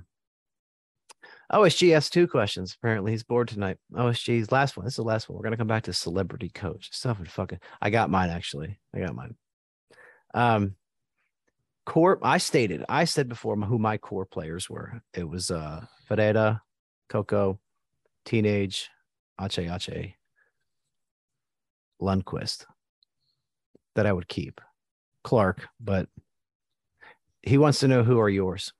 [1.53, 2.77] OSG has two questions.
[2.81, 3.77] Apparently, he's bored tonight.
[3.93, 4.85] OSG's last one.
[4.85, 5.37] This is the last one.
[5.37, 7.59] We're gonna come back to celebrity coach stuff and fucking.
[7.81, 8.79] I got mine actually.
[8.95, 9.35] I got mine.
[10.33, 10.75] Um,
[11.91, 12.19] core.
[12.21, 12.85] I stated.
[12.87, 15.01] I said before who my core players were.
[15.13, 16.61] It was uh Ferreira,
[17.09, 17.59] Coco,
[18.25, 18.89] Teenage,
[19.39, 20.15] Ache Ache,
[22.01, 22.65] Lundqvist.
[23.95, 24.61] That I would keep.
[25.23, 26.07] Clark, but
[27.43, 28.73] he wants to know who are yours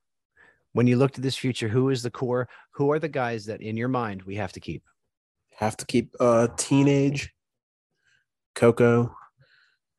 [0.74, 2.48] when you look to this future, who is the core?
[2.72, 4.84] Who are the guys that in your mind we have to keep?
[5.56, 7.34] Have to keep uh teenage,
[8.56, 9.16] Coco,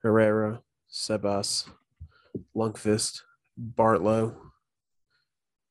[0.03, 1.69] Herrera, Sebas,
[2.57, 3.21] Lundqvist,
[3.59, 4.35] Bartlow,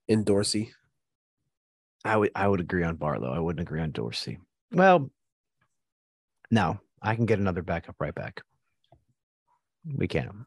[0.08, 0.74] and Dorsey.
[2.04, 3.34] I would I would agree on Bartlow.
[3.34, 4.40] I wouldn't agree on Dorsey.
[4.72, 5.12] Well,
[6.50, 8.42] no, I can get another backup right back.
[9.86, 10.46] We can.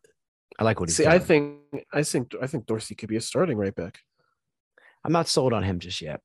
[0.59, 1.59] I like what he's See, I think
[1.93, 3.99] I think I think Dorsey could be a starting right back.
[5.05, 6.21] I'm not sold on him just yet.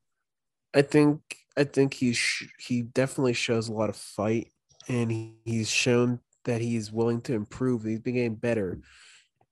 [0.74, 1.22] I think
[1.58, 4.52] I think he's sh- he definitely shows a lot of fight,
[4.88, 7.84] and he, he's shown that he's willing to improve.
[7.84, 8.80] He's been getting better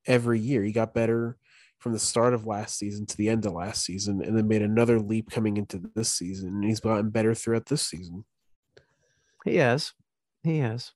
[0.07, 0.63] every year.
[0.63, 1.37] He got better
[1.79, 4.61] from the start of last season to the end of last season, and then made
[4.61, 6.49] another leap coming into this season.
[6.49, 8.25] And he's gotten better throughout this season.
[9.45, 9.93] He has.
[10.43, 10.91] He has.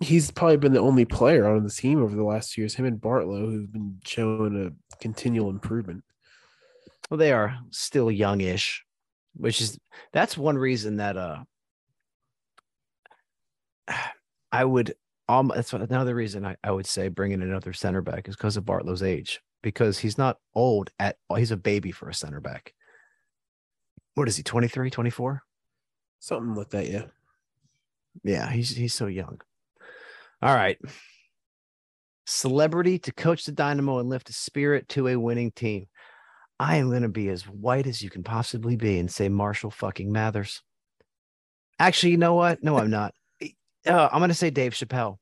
[0.00, 2.74] He's probably been the only player on the team over the last years.
[2.74, 6.04] Him and Bartlow, who've been showing a continual improvement.
[7.10, 8.84] Well, they are still youngish,
[9.34, 9.78] which is
[10.12, 11.38] that's one reason that uh
[14.52, 14.94] I would
[15.30, 18.56] um that's what- another reason I, I would say bringing another center back is because
[18.56, 21.36] of Bartlow's age because he's not old at all.
[21.36, 22.74] he's a baby for a center back.
[24.14, 25.42] What is he 23, 24?
[26.18, 27.04] Something like that, yeah.
[28.24, 29.40] Yeah, he's he's so young.
[30.42, 30.78] All right.
[32.26, 35.86] Celebrity to coach the Dynamo and lift a spirit to a winning team.
[36.58, 39.70] I am going to be as white as you can possibly be and say Marshall
[39.70, 40.62] fucking Mathers.
[41.78, 42.62] Actually, you know what?
[42.62, 43.14] No, I'm not.
[43.86, 45.16] Uh, I'm gonna say Dave Chappelle.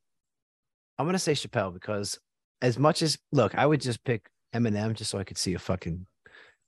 [0.98, 2.18] I'm gonna say Chappelle because
[2.61, 5.59] as much as look, I would just pick Eminem just so I could see a
[5.59, 6.06] fucking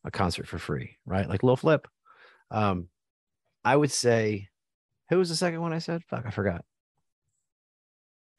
[0.05, 1.28] a concert for free, right?
[1.28, 1.86] Like Lil Flip.
[2.51, 2.88] Um,
[3.64, 4.49] I would say
[5.09, 6.03] who was the second one I said?
[6.09, 6.64] Fuck, I forgot.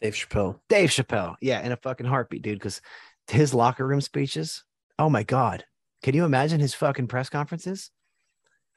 [0.02, 0.60] Dave Chappelle.
[0.70, 1.36] Dave Chappelle.
[1.42, 2.58] Yeah, in a fucking heartbeat, dude.
[2.58, 2.82] Because
[3.30, 4.64] his locker room speeches.
[4.98, 5.66] Oh my god,
[6.04, 7.92] can you imagine his fucking press conferences?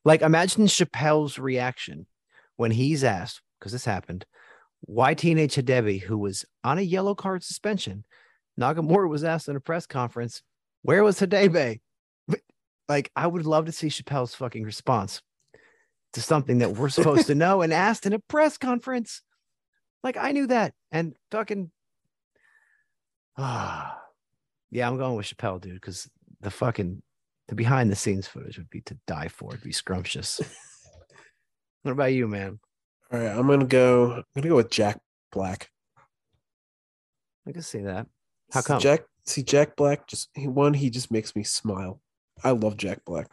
[0.05, 2.07] Like, imagine Chappelle's reaction
[2.57, 4.27] when he's asked, because this happened,
[4.87, 8.05] why teenage Hadebe, who was on a yellow card suspension,
[8.61, 10.43] Nagamura was asked in a press conference,
[10.82, 11.80] where was Hadebe?
[12.87, 15.22] Like, I would love to see Chappelle's fucking response
[16.12, 19.22] to something that we're supposed to know and asked in a press conference.
[20.03, 20.74] Like, I knew that.
[20.93, 21.70] And fucking,
[23.39, 23.99] ah,
[24.70, 26.11] yeah, I'm going with Chappelle, dude, because
[26.43, 27.03] the fucking
[27.49, 29.51] the behind the scenes footage would be to die for.
[29.51, 30.41] It'd be scrumptious.
[31.82, 32.59] what about you, man?
[33.15, 34.12] All right, I'm gonna go.
[34.12, 34.99] I'm gonna go with Jack
[35.31, 35.71] Black.
[37.47, 38.09] I can see that.
[38.53, 38.81] How come?
[38.81, 39.03] Jack?
[39.25, 40.75] See, Jack Black just he one.
[40.75, 42.01] He just makes me smile.
[42.43, 43.29] I love Jack Black.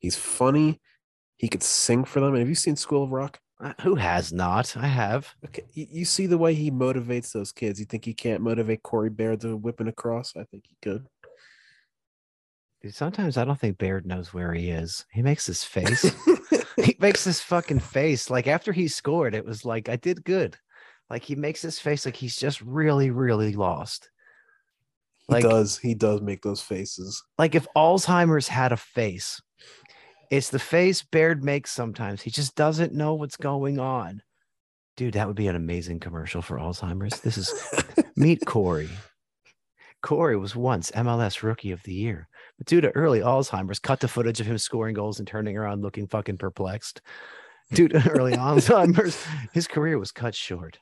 [0.00, 0.80] He's funny.
[1.36, 2.30] He could sing for them.
[2.30, 3.38] And have you seen School of Rock?
[3.62, 4.76] Uh, Who has not?
[4.76, 5.32] I have.
[5.44, 7.78] Okay, you, you see the way he motivates those kids.
[7.78, 10.34] You think he can't motivate Corey Baird to whipping across?
[10.34, 11.06] I think he could.
[12.82, 15.06] Dude, sometimes I don't think Baird knows where he is.
[15.12, 16.04] He makes his face.
[16.82, 18.30] he makes this fucking face.
[18.30, 20.56] Like after he scored, it was like I did good.
[21.10, 24.10] Like he makes this face like he's just really, really lost.
[25.28, 25.78] He does.
[25.78, 27.22] He does make those faces.
[27.38, 29.40] Like if Alzheimer's had a face,
[30.30, 32.22] it's the face Baird makes sometimes.
[32.22, 34.22] He just doesn't know what's going on.
[34.96, 37.20] Dude, that would be an amazing commercial for Alzheimer's.
[37.20, 37.52] This is
[38.16, 38.90] meet Corey.
[40.02, 42.28] Corey was once MLS Rookie of the Year,
[42.58, 45.82] but due to early Alzheimer's, cut to footage of him scoring goals and turning around
[45.82, 47.00] looking fucking perplexed.
[47.72, 50.78] Due to early Alzheimer's, his career was cut short.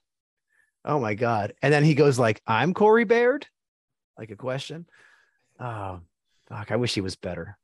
[0.85, 1.55] Oh my god!
[1.63, 3.47] And then he goes like, "I'm Corey Baird,"
[4.19, 4.87] like a question.
[5.61, 6.01] Oh,
[6.49, 6.73] fuck!
[6.73, 7.57] I wish he was better.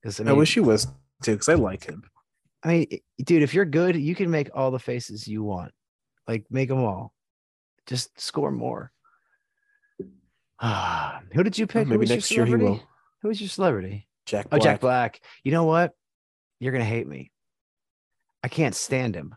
[0.00, 0.86] Because I, I, wish he was
[1.22, 2.02] too, because I like him.
[2.64, 2.86] I mean,
[3.22, 5.72] dude, if you're good, you can make all the faces you want.
[6.26, 7.12] Like, make them all.
[7.86, 8.92] Just score more.
[11.32, 11.84] Who did you pick?
[11.84, 12.78] Who Maybe was your next year he celebrity?
[12.80, 12.88] will.
[13.22, 14.08] Who was your celebrity?
[14.26, 14.46] Jack.
[14.46, 14.62] Oh, Black.
[14.62, 15.20] Jack Black.
[15.44, 15.92] You know what?
[16.60, 17.30] You're gonna hate me.
[18.44, 19.34] I can't stand him.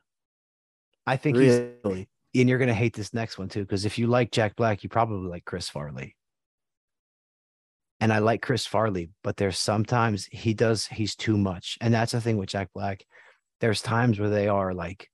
[1.07, 2.09] I think he's Really?
[2.35, 4.89] and you're gonna hate this next one too, because if you like Jack Black, you
[4.89, 6.15] probably like Chris Farley.
[7.99, 11.77] And I like Chris Farley, but there's sometimes he does he's too much.
[11.81, 13.03] And that's the thing with Jack Black.
[13.61, 15.09] There's times where they are like,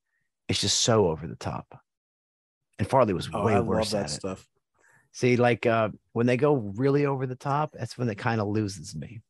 [0.49, 1.68] it's just so over the top.
[2.80, 4.14] And Farley was Oh, way I worse at that it.
[4.16, 4.47] stuff.
[5.12, 8.47] See, like uh when they go really over the top, that's when it kind of
[8.47, 9.22] loses me.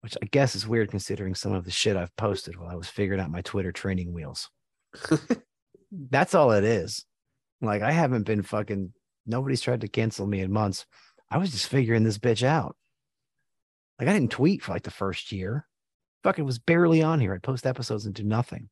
[0.00, 2.88] Which I guess is weird considering some of the shit I've posted while I was
[2.88, 4.48] figuring out my Twitter training wheels.
[6.10, 7.04] that's all it is.
[7.60, 8.92] Like I haven't been fucking
[9.26, 10.86] nobody's tried to cancel me in months.
[11.30, 12.76] I was just figuring this bitch out.
[13.98, 15.66] Like I didn't tweet for like the first year.
[16.22, 17.34] Fucking was barely on here.
[17.34, 18.70] I'd post episodes and do nothing.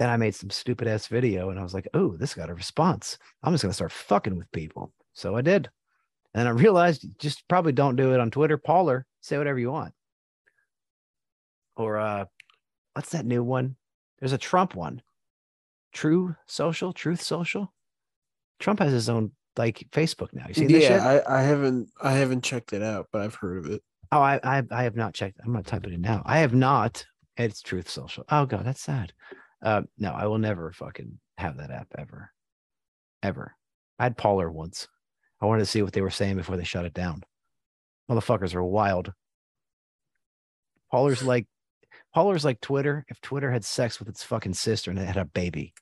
[0.00, 2.54] Then I made some stupid ass video and I was like, oh, this got a
[2.54, 3.18] response.
[3.42, 4.94] I'm just gonna start fucking with people.
[5.12, 5.68] So I did.
[6.32, 8.56] And I realized you just probably don't do it on Twitter.
[8.56, 9.92] Parler, say whatever you want.
[11.76, 12.24] Or uh
[12.94, 13.76] what's that new one?
[14.18, 15.02] There's a Trump one.
[15.92, 17.70] True social, truth social.
[18.58, 20.46] Trump has his own like Facebook now.
[20.48, 20.92] You seen this shit?
[20.92, 23.82] yeah, I, I haven't I haven't checked it out, but I've heard of it.
[24.10, 25.40] Oh, I, I I have not checked.
[25.44, 26.22] I'm gonna type it in now.
[26.24, 27.04] I have not.
[27.36, 28.24] It's Truth Social.
[28.30, 29.12] Oh god, that's sad.
[29.62, 32.32] Uh, no, I will never fucking have that app ever,
[33.22, 33.54] ever.
[33.98, 34.88] I had Parler once.
[35.40, 37.22] I wanted to see what they were saying before they shut it down.
[38.10, 39.12] Motherfuckers are wild.
[40.90, 41.46] Parler's like,
[42.14, 43.04] Parler's like Twitter.
[43.08, 45.74] If Twitter had sex with its fucking sister and it had a baby,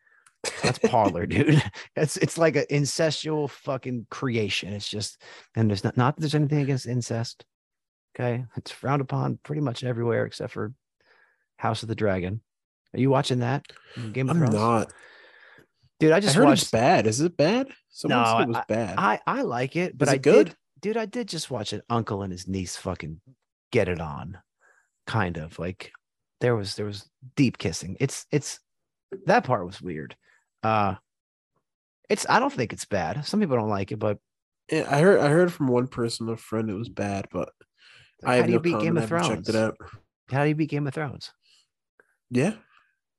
[0.62, 1.62] that's Parler, dude.
[1.96, 4.72] It's it's like an incestual fucking creation.
[4.72, 5.20] It's just,
[5.56, 7.44] and there's not not that there's anything against incest.
[8.14, 10.72] Okay, it's frowned upon pretty much everywhere except for
[11.56, 12.40] House of the Dragon.
[12.94, 13.66] Are you watching that?
[14.12, 14.92] Game of I'm Thrones, not.
[16.00, 16.12] dude.
[16.12, 16.62] I I just heard watched.
[16.62, 17.06] it's bad.
[17.06, 17.68] Is it bad?
[17.90, 18.94] Someone No, said it was I- bad.
[18.98, 20.46] I I like it, but Is I good?
[20.48, 20.96] did, dude.
[20.96, 23.20] I did just watch an uncle and his niece fucking
[23.72, 24.38] get it on,
[25.06, 25.92] kind of like
[26.40, 27.96] there was there was deep kissing.
[28.00, 28.58] It's it's
[29.26, 30.16] that part was weird.
[30.62, 30.94] Uh,
[32.08, 33.26] it's I don't think it's bad.
[33.26, 34.18] Some people don't like it, but
[34.72, 37.50] Yeah, I heard I heard from one person, a friend, it was bad, but
[38.24, 39.28] I how have do you no beat Game of Thrones?
[39.28, 39.76] checked it out.
[40.30, 41.32] How do you beat Game of Thrones?
[42.30, 42.54] Yeah,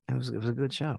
[0.10, 0.97] It was it was a good show.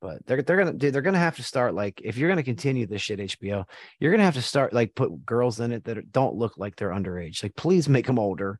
[0.00, 2.86] But they're they're gonna dude, they're gonna have to start like if you're gonna continue
[2.86, 3.64] this shit HBO,
[4.00, 6.90] you're gonna have to start like put girls in it that don't look like they're
[6.90, 7.42] underage.
[7.42, 8.58] Like please make them older.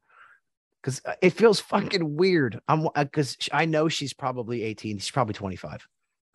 [0.80, 2.60] because uh, it feels fucking weird.
[2.68, 4.98] I'm uh, because I know she's probably 18.
[4.98, 5.86] She's probably 25.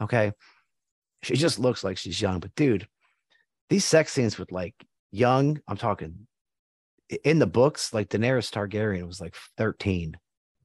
[0.01, 0.32] Okay.
[1.24, 2.88] She just looks like she's young, but dude,
[3.70, 4.76] these sex scenes with like
[5.12, 6.28] young, I'm talking
[7.24, 10.18] in the books, like Daenerys Targaryen was like 13.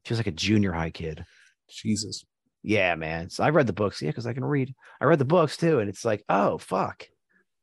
[0.05, 1.25] She was like a junior high kid.
[1.69, 2.25] Jesus.
[2.63, 3.29] Yeah, man.
[3.29, 4.01] So I read the books.
[4.01, 4.75] Yeah, because I can read.
[5.01, 5.81] I read the books too.
[5.81, 7.07] And it's like, oh, fuck.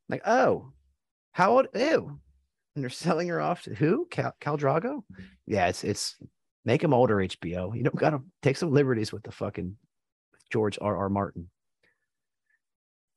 [0.09, 0.73] Like, oh,
[1.31, 1.67] how old?
[1.73, 2.19] Ew.
[2.75, 4.07] And they're selling her off to who?
[4.11, 5.03] Khal, Khal Drogo?
[5.45, 6.15] Yeah, it's, it's,
[6.65, 7.75] make him older, HBO.
[7.75, 9.77] You don't got to take some liberties with the fucking
[10.51, 10.97] George R.
[10.97, 11.09] R.
[11.09, 11.49] Martin.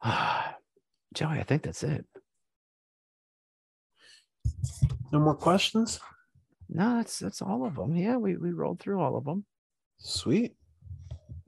[1.14, 2.06] Joey, I think that's it.
[5.12, 6.00] No more questions?
[6.68, 7.94] No, that's that's all of them.
[7.94, 9.44] Yeah, we we rolled through all of them.
[9.98, 10.54] Sweet.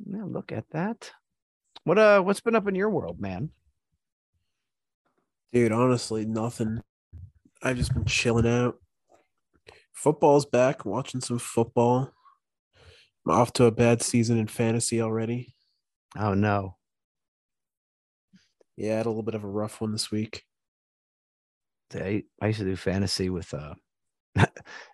[0.07, 1.11] Yeah, look at that.
[1.85, 3.51] What uh what's been up in your world, man?
[5.53, 6.83] Dude, honestly, nothing.
[7.63, 8.77] I've just been chilling out.
[9.93, 12.11] Football's back, watching some football.
[13.27, 15.55] I'm off to a bad season in fantasy already.
[16.19, 16.77] Oh no.
[18.77, 20.43] Yeah, I had a little bit of a rough one this week.
[21.95, 23.75] I, I used to do fantasy with uh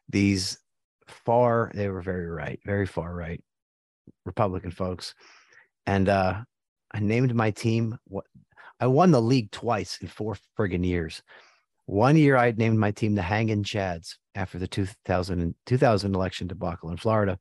[0.08, 0.58] these
[1.08, 3.42] far they were very right, very far right
[4.24, 5.14] Republican folks.
[5.86, 6.42] And uh
[6.92, 8.24] I named my team what
[8.80, 11.22] I won the league twice in four friggin' years.
[11.86, 16.90] One year I named my team the Hanging Chads after the 2000, 2000 election debacle
[16.90, 17.38] in Florida.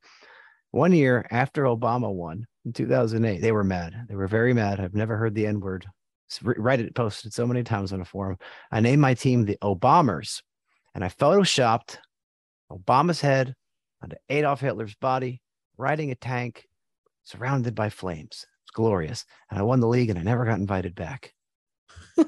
[0.72, 4.06] One year after Obama won in 2008, they were mad.
[4.08, 4.80] They were very mad.
[4.80, 5.86] I've never heard the N word.
[6.44, 8.38] Reddit it, posted so many times on a forum.
[8.72, 10.44] I named my team the Obamers,
[10.94, 11.98] and I photoshopped
[12.72, 13.56] Obama's head
[14.04, 15.42] onto Adolf Hitler's body,
[15.80, 16.68] riding a tank,
[17.24, 18.46] surrounded by flames.
[18.64, 19.26] It's glorious.
[19.50, 21.34] And I won the league, and I never got invited back.
[22.18, 22.24] oh,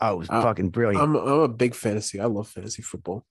[0.00, 1.02] it was Uh, fucking brilliant.
[1.02, 2.20] I'm I'm a big fantasy.
[2.20, 3.26] I love fantasy football.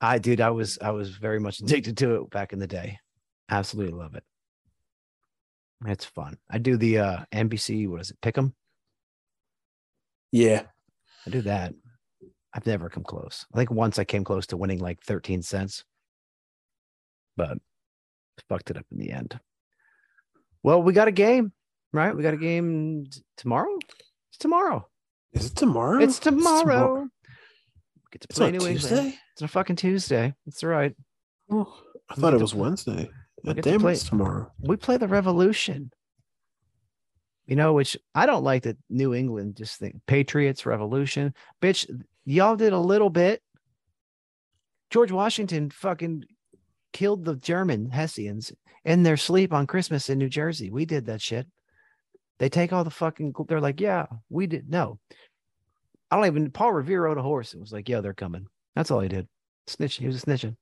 [0.00, 2.98] I dude, I was I was very much addicted to it back in the day.
[3.50, 4.22] Absolutely love it.
[5.86, 6.36] It's fun.
[6.50, 8.52] I do the uh NBC, what is it, Pick'em?
[10.32, 10.62] Yeah.
[11.26, 11.74] I do that.
[12.54, 13.46] I've never come close.
[13.52, 15.84] I think once I came close to winning like 13 cents,
[17.36, 17.58] but
[18.48, 19.38] fucked it up in the end.
[20.62, 21.52] Well, we got a game,
[21.92, 22.14] right?
[22.14, 23.78] We got a game t- tomorrow.
[24.30, 24.86] It's tomorrow.
[25.32, 26.02] Is it tomorrow?
[26.02, 27.02] It's tomorrow.
[27.02, 27.08] We
[28.12, 28.80] get to It's play New England.
[28.80, 29.14] Tuesday.
[29.32, 30.34] It's a fucking Tuesday.
[30.46, 30.94] It's all right.
[31.50, 31.72] Oh,
[32.10, 33.10] I We thought it was play- Wednesday.
[33.42, 34.52] we God get to damn, play- it's tomorrow.
[34.60, 35.90] we play the revolution
[37.46, 41.84] you know which i don't like that new england just think patriots revolution bitch
[42.24, 43.42] y'all did a little bit
[44.90, 46.22] george washington fucking
[46.92, 48.52] killed the german hessians
[48.84, 51.46] in their sleep on christmas in new jersey we did that shit
[52.38, 54.98] they take all the fucking they're like yeah we did no
[56.10, 58.90] i don't even paul revere rode a horse and was like yeah they're coming that's
[58.90, 59.28] all he did
[59.68, 60.56] snitching he was snitching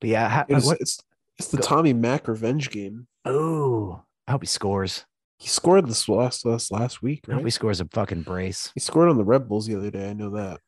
[0.00, 1.02] but yeah ha- It was- what- it's
[1.38, 3.06] it's the Go- Tommy Mac revenge game.
[3.24, 5.06] Oh, I hope he scores.
[5.38, 8.70] He scored this last last last week, I hope he scores a fucking brace.
[8.74, 10.10] He scored on the Red Bulls the other day.
[10.10, 10.60] I know that.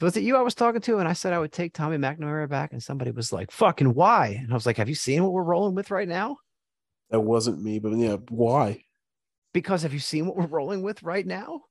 [0.00, 0.98] Was it you I was talking to?
[0.98, 4.38] And I said I would take Tommy McNamara back, and somebody was like, "Fucking why?"
[4.42, 6.38] And I was like, "Have you seen what we're rolling with right now?
[7.10, 8.84] That wasn't me, but yeah, why?
[9.52, 11.62] Because have you seen what we're rolling with right now?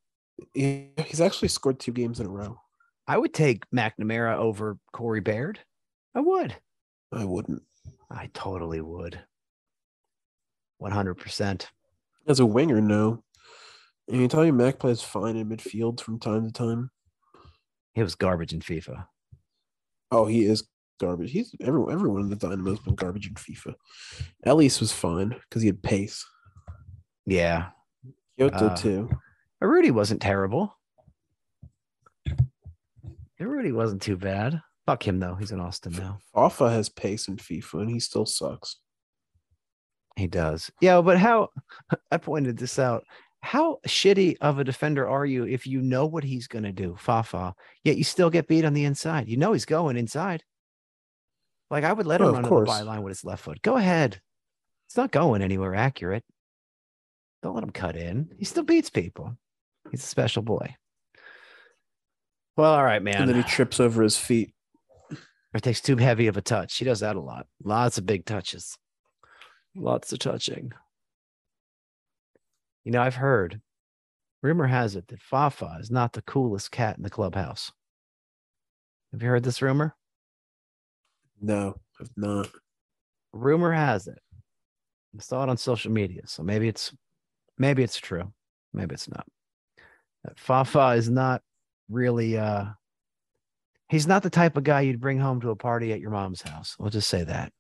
[0.54, 2.60] He- He's actually scored two games in a row.
[3.08, 5.60] I would take McNamara over Corey Baird.
[6.14, 6.56] I would.
[7.12, 7.64] I wouldn't.
[8.12, 9.20] I totally would.
[10.78, 11.70] One hundred percent.
[12.28, 13.24] As a winger, no.
[14.12, 16.92] I mean, Tommy Mac plays fine in midfield from time to time.
[17.94, 19.06] He was garbage in FIFA.
[20.12, 20.68] Oh, he is
[21.00, 21.32] garbage.
[21.32, 21.94] He's everyone.
[21.94, 23.76] Everyone in the Dynamo's been garbage in FIFA.
[24.46, 26.26] Elis was fine because he had pace.
[27.26, 27.70] Yeah,
[28.40, 29.10] Quioto Uh, too.
[29.62, 30.76] Rudy wasn't terrible.
[33.40, 34.62] Rudy wasn't too bad.
[34.86, 35.36] Fuck him though.
[35.36, 36.20] He's in Austin now.
[36.34, 38.78] Fafa has pace in FIFA, and he still sucks.
[40.16, 40.70] He does.
[40.82, 41.50] Yeah, but how
[42.12, 43.04] I pointed this out.
[43.42, 46.96] How shitty of a defender are you if you know what he's going to do,
[47.00, 49.28] Fafa, yet you still get beat on the inside?
[49.30, 50.44] You know he's going inside.
[51.72, 53.62] Like I would let Oh, him of run to the byline with his left foot.
[53.62, 54.20] Go ahead.
[54.88, 56.24] It's not going anywhere accurate.
[57.42, 58.30] Don't let him cut in.
[58.38, 59.38] He still beats people.
[59.92, 60.76] He's a special boy.
[62.58, 63.22] Well, all right, man.
[63.22, 64.54] And then he trips over his feet.
[65.54, 66.78] Or takes too heavy of a touch.
[66.78, 67.48] He does that a lot.
[67.64, 68.78] Lots of big touches.
[69.76, 70.74] Lots of touching.
[72.84, 73.62] You know, I've heard,
[74.42, 77.72] rumor has it that Fafa is not the coolest cat in the clubhouse.
[79.12, 79.96] Have you heard this rumor?
[81.42, 82.50] No, I've not.
[83.34, 84.20] Rumor has it.
[85.18, 86.94] I saw it on social media, so maybe it's
[87.58, 88.32] maybe it's true.
[88.74, 89.26] Maybe it's not.
[90.24, 91.42] That Fafa is not
[91.90, 92.66] really uh
[93.90, 96.44] He's not the type of guy you'd bring home to a party at your mom's
[96.44, 96.76] house.
[96.78, 97.52] We'll just say that.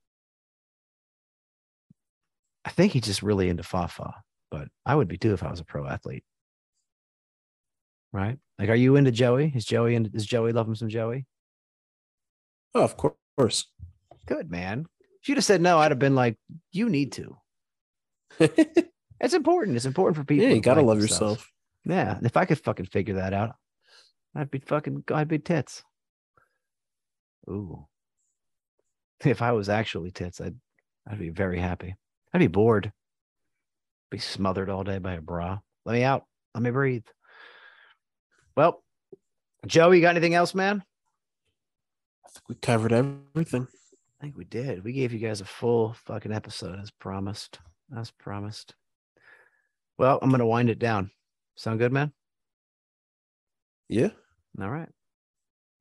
[2.63, 4.13] I think he's just really into Fafa,
[4.51, 6.23] but I would be too if I was a pro athlete.
[8.11, 8.37] Right?
[8.57, 9.51] Like, are you into Joey?
[9.55, 11.25] Is Joey into, does Joey love him some Joey?
[12.73, 13.67] Oh, of course.
[14.25, 14.85] Good, man.
[15.21, 16.37] If you'd have said no, I'd have been like,
[16.71, 17.37] you need to.
[19.21, 19.75] It's important.
[19.75, 20.45] It's important for people.
[20.45, 21.41] yeah, you gotta like love themselves.
[21.41, 21.51] yourself.
[21.85, 22.17] Yeah.
[22.17, 23.55] and If I could fucking figure that out,
[24.35, 25.83] I'd be fucking, I'd be tits.
[27.49, 27.85] Ooh.
[29.25, 30.55] If I was actually tits, I'd,
[31.05, 31.95] I'd be very happy.
[32.33, 32.93] I'd be bored.
[34.09, 35.59] Be smothered all day by a bra.
[35.85, 36.25] Let me out.
[36.53, 37.05] Let me breathe.
[38.55, 38.83] Well,
[39.65, 40.83] Joe, you got anything else, man?
[42.25, 43.67] I think we covered everything.
[44.19, 44.83] I think we did.
[44.83, 47.59] We gave you guys a full fucking episode as promised.
[47.95, 48.75] As promised.
[49.97, 51.11] Well, I'm going to wind it down.
[51.55, 52.11] Sound good, man?
[53.87, 54.09] Yeah.
[54.61, 54.89] All right.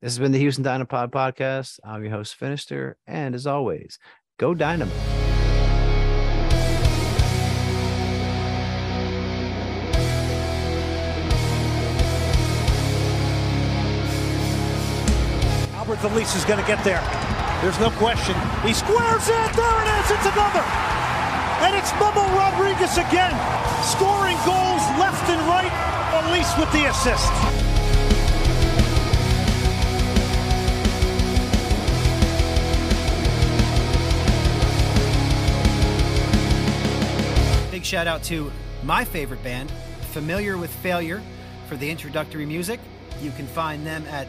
[0.00, 1.80] This has been the Houston Dynapod podcast.
[1.84, 2.94] I'm your host, Finister.
[3.06, 3.98] And as always,
[4.38, 4.92] go Dynamo.
[16.08, 17.02] Elis is going to get there.
[17.60, 18.34] There's no question.
[18.64, 19.52] He squares it.
[19.52, 20.10] There it is.
[20.10, 20.64] It's another.
[21.60, 23.34] And it's Memo Rodriguez again,
[23.84, 25.70] scoring goals left and right.
[26.24, 27.30] Elis with the assist.
[37.70, 38.50] Big shout out to
[38.82, 39.70] my favorite band,
[40.12, 41.20] Familiar with Failure,
[41.68, 42.80] for the introductory music.
[43.20, 44.28] You can find them at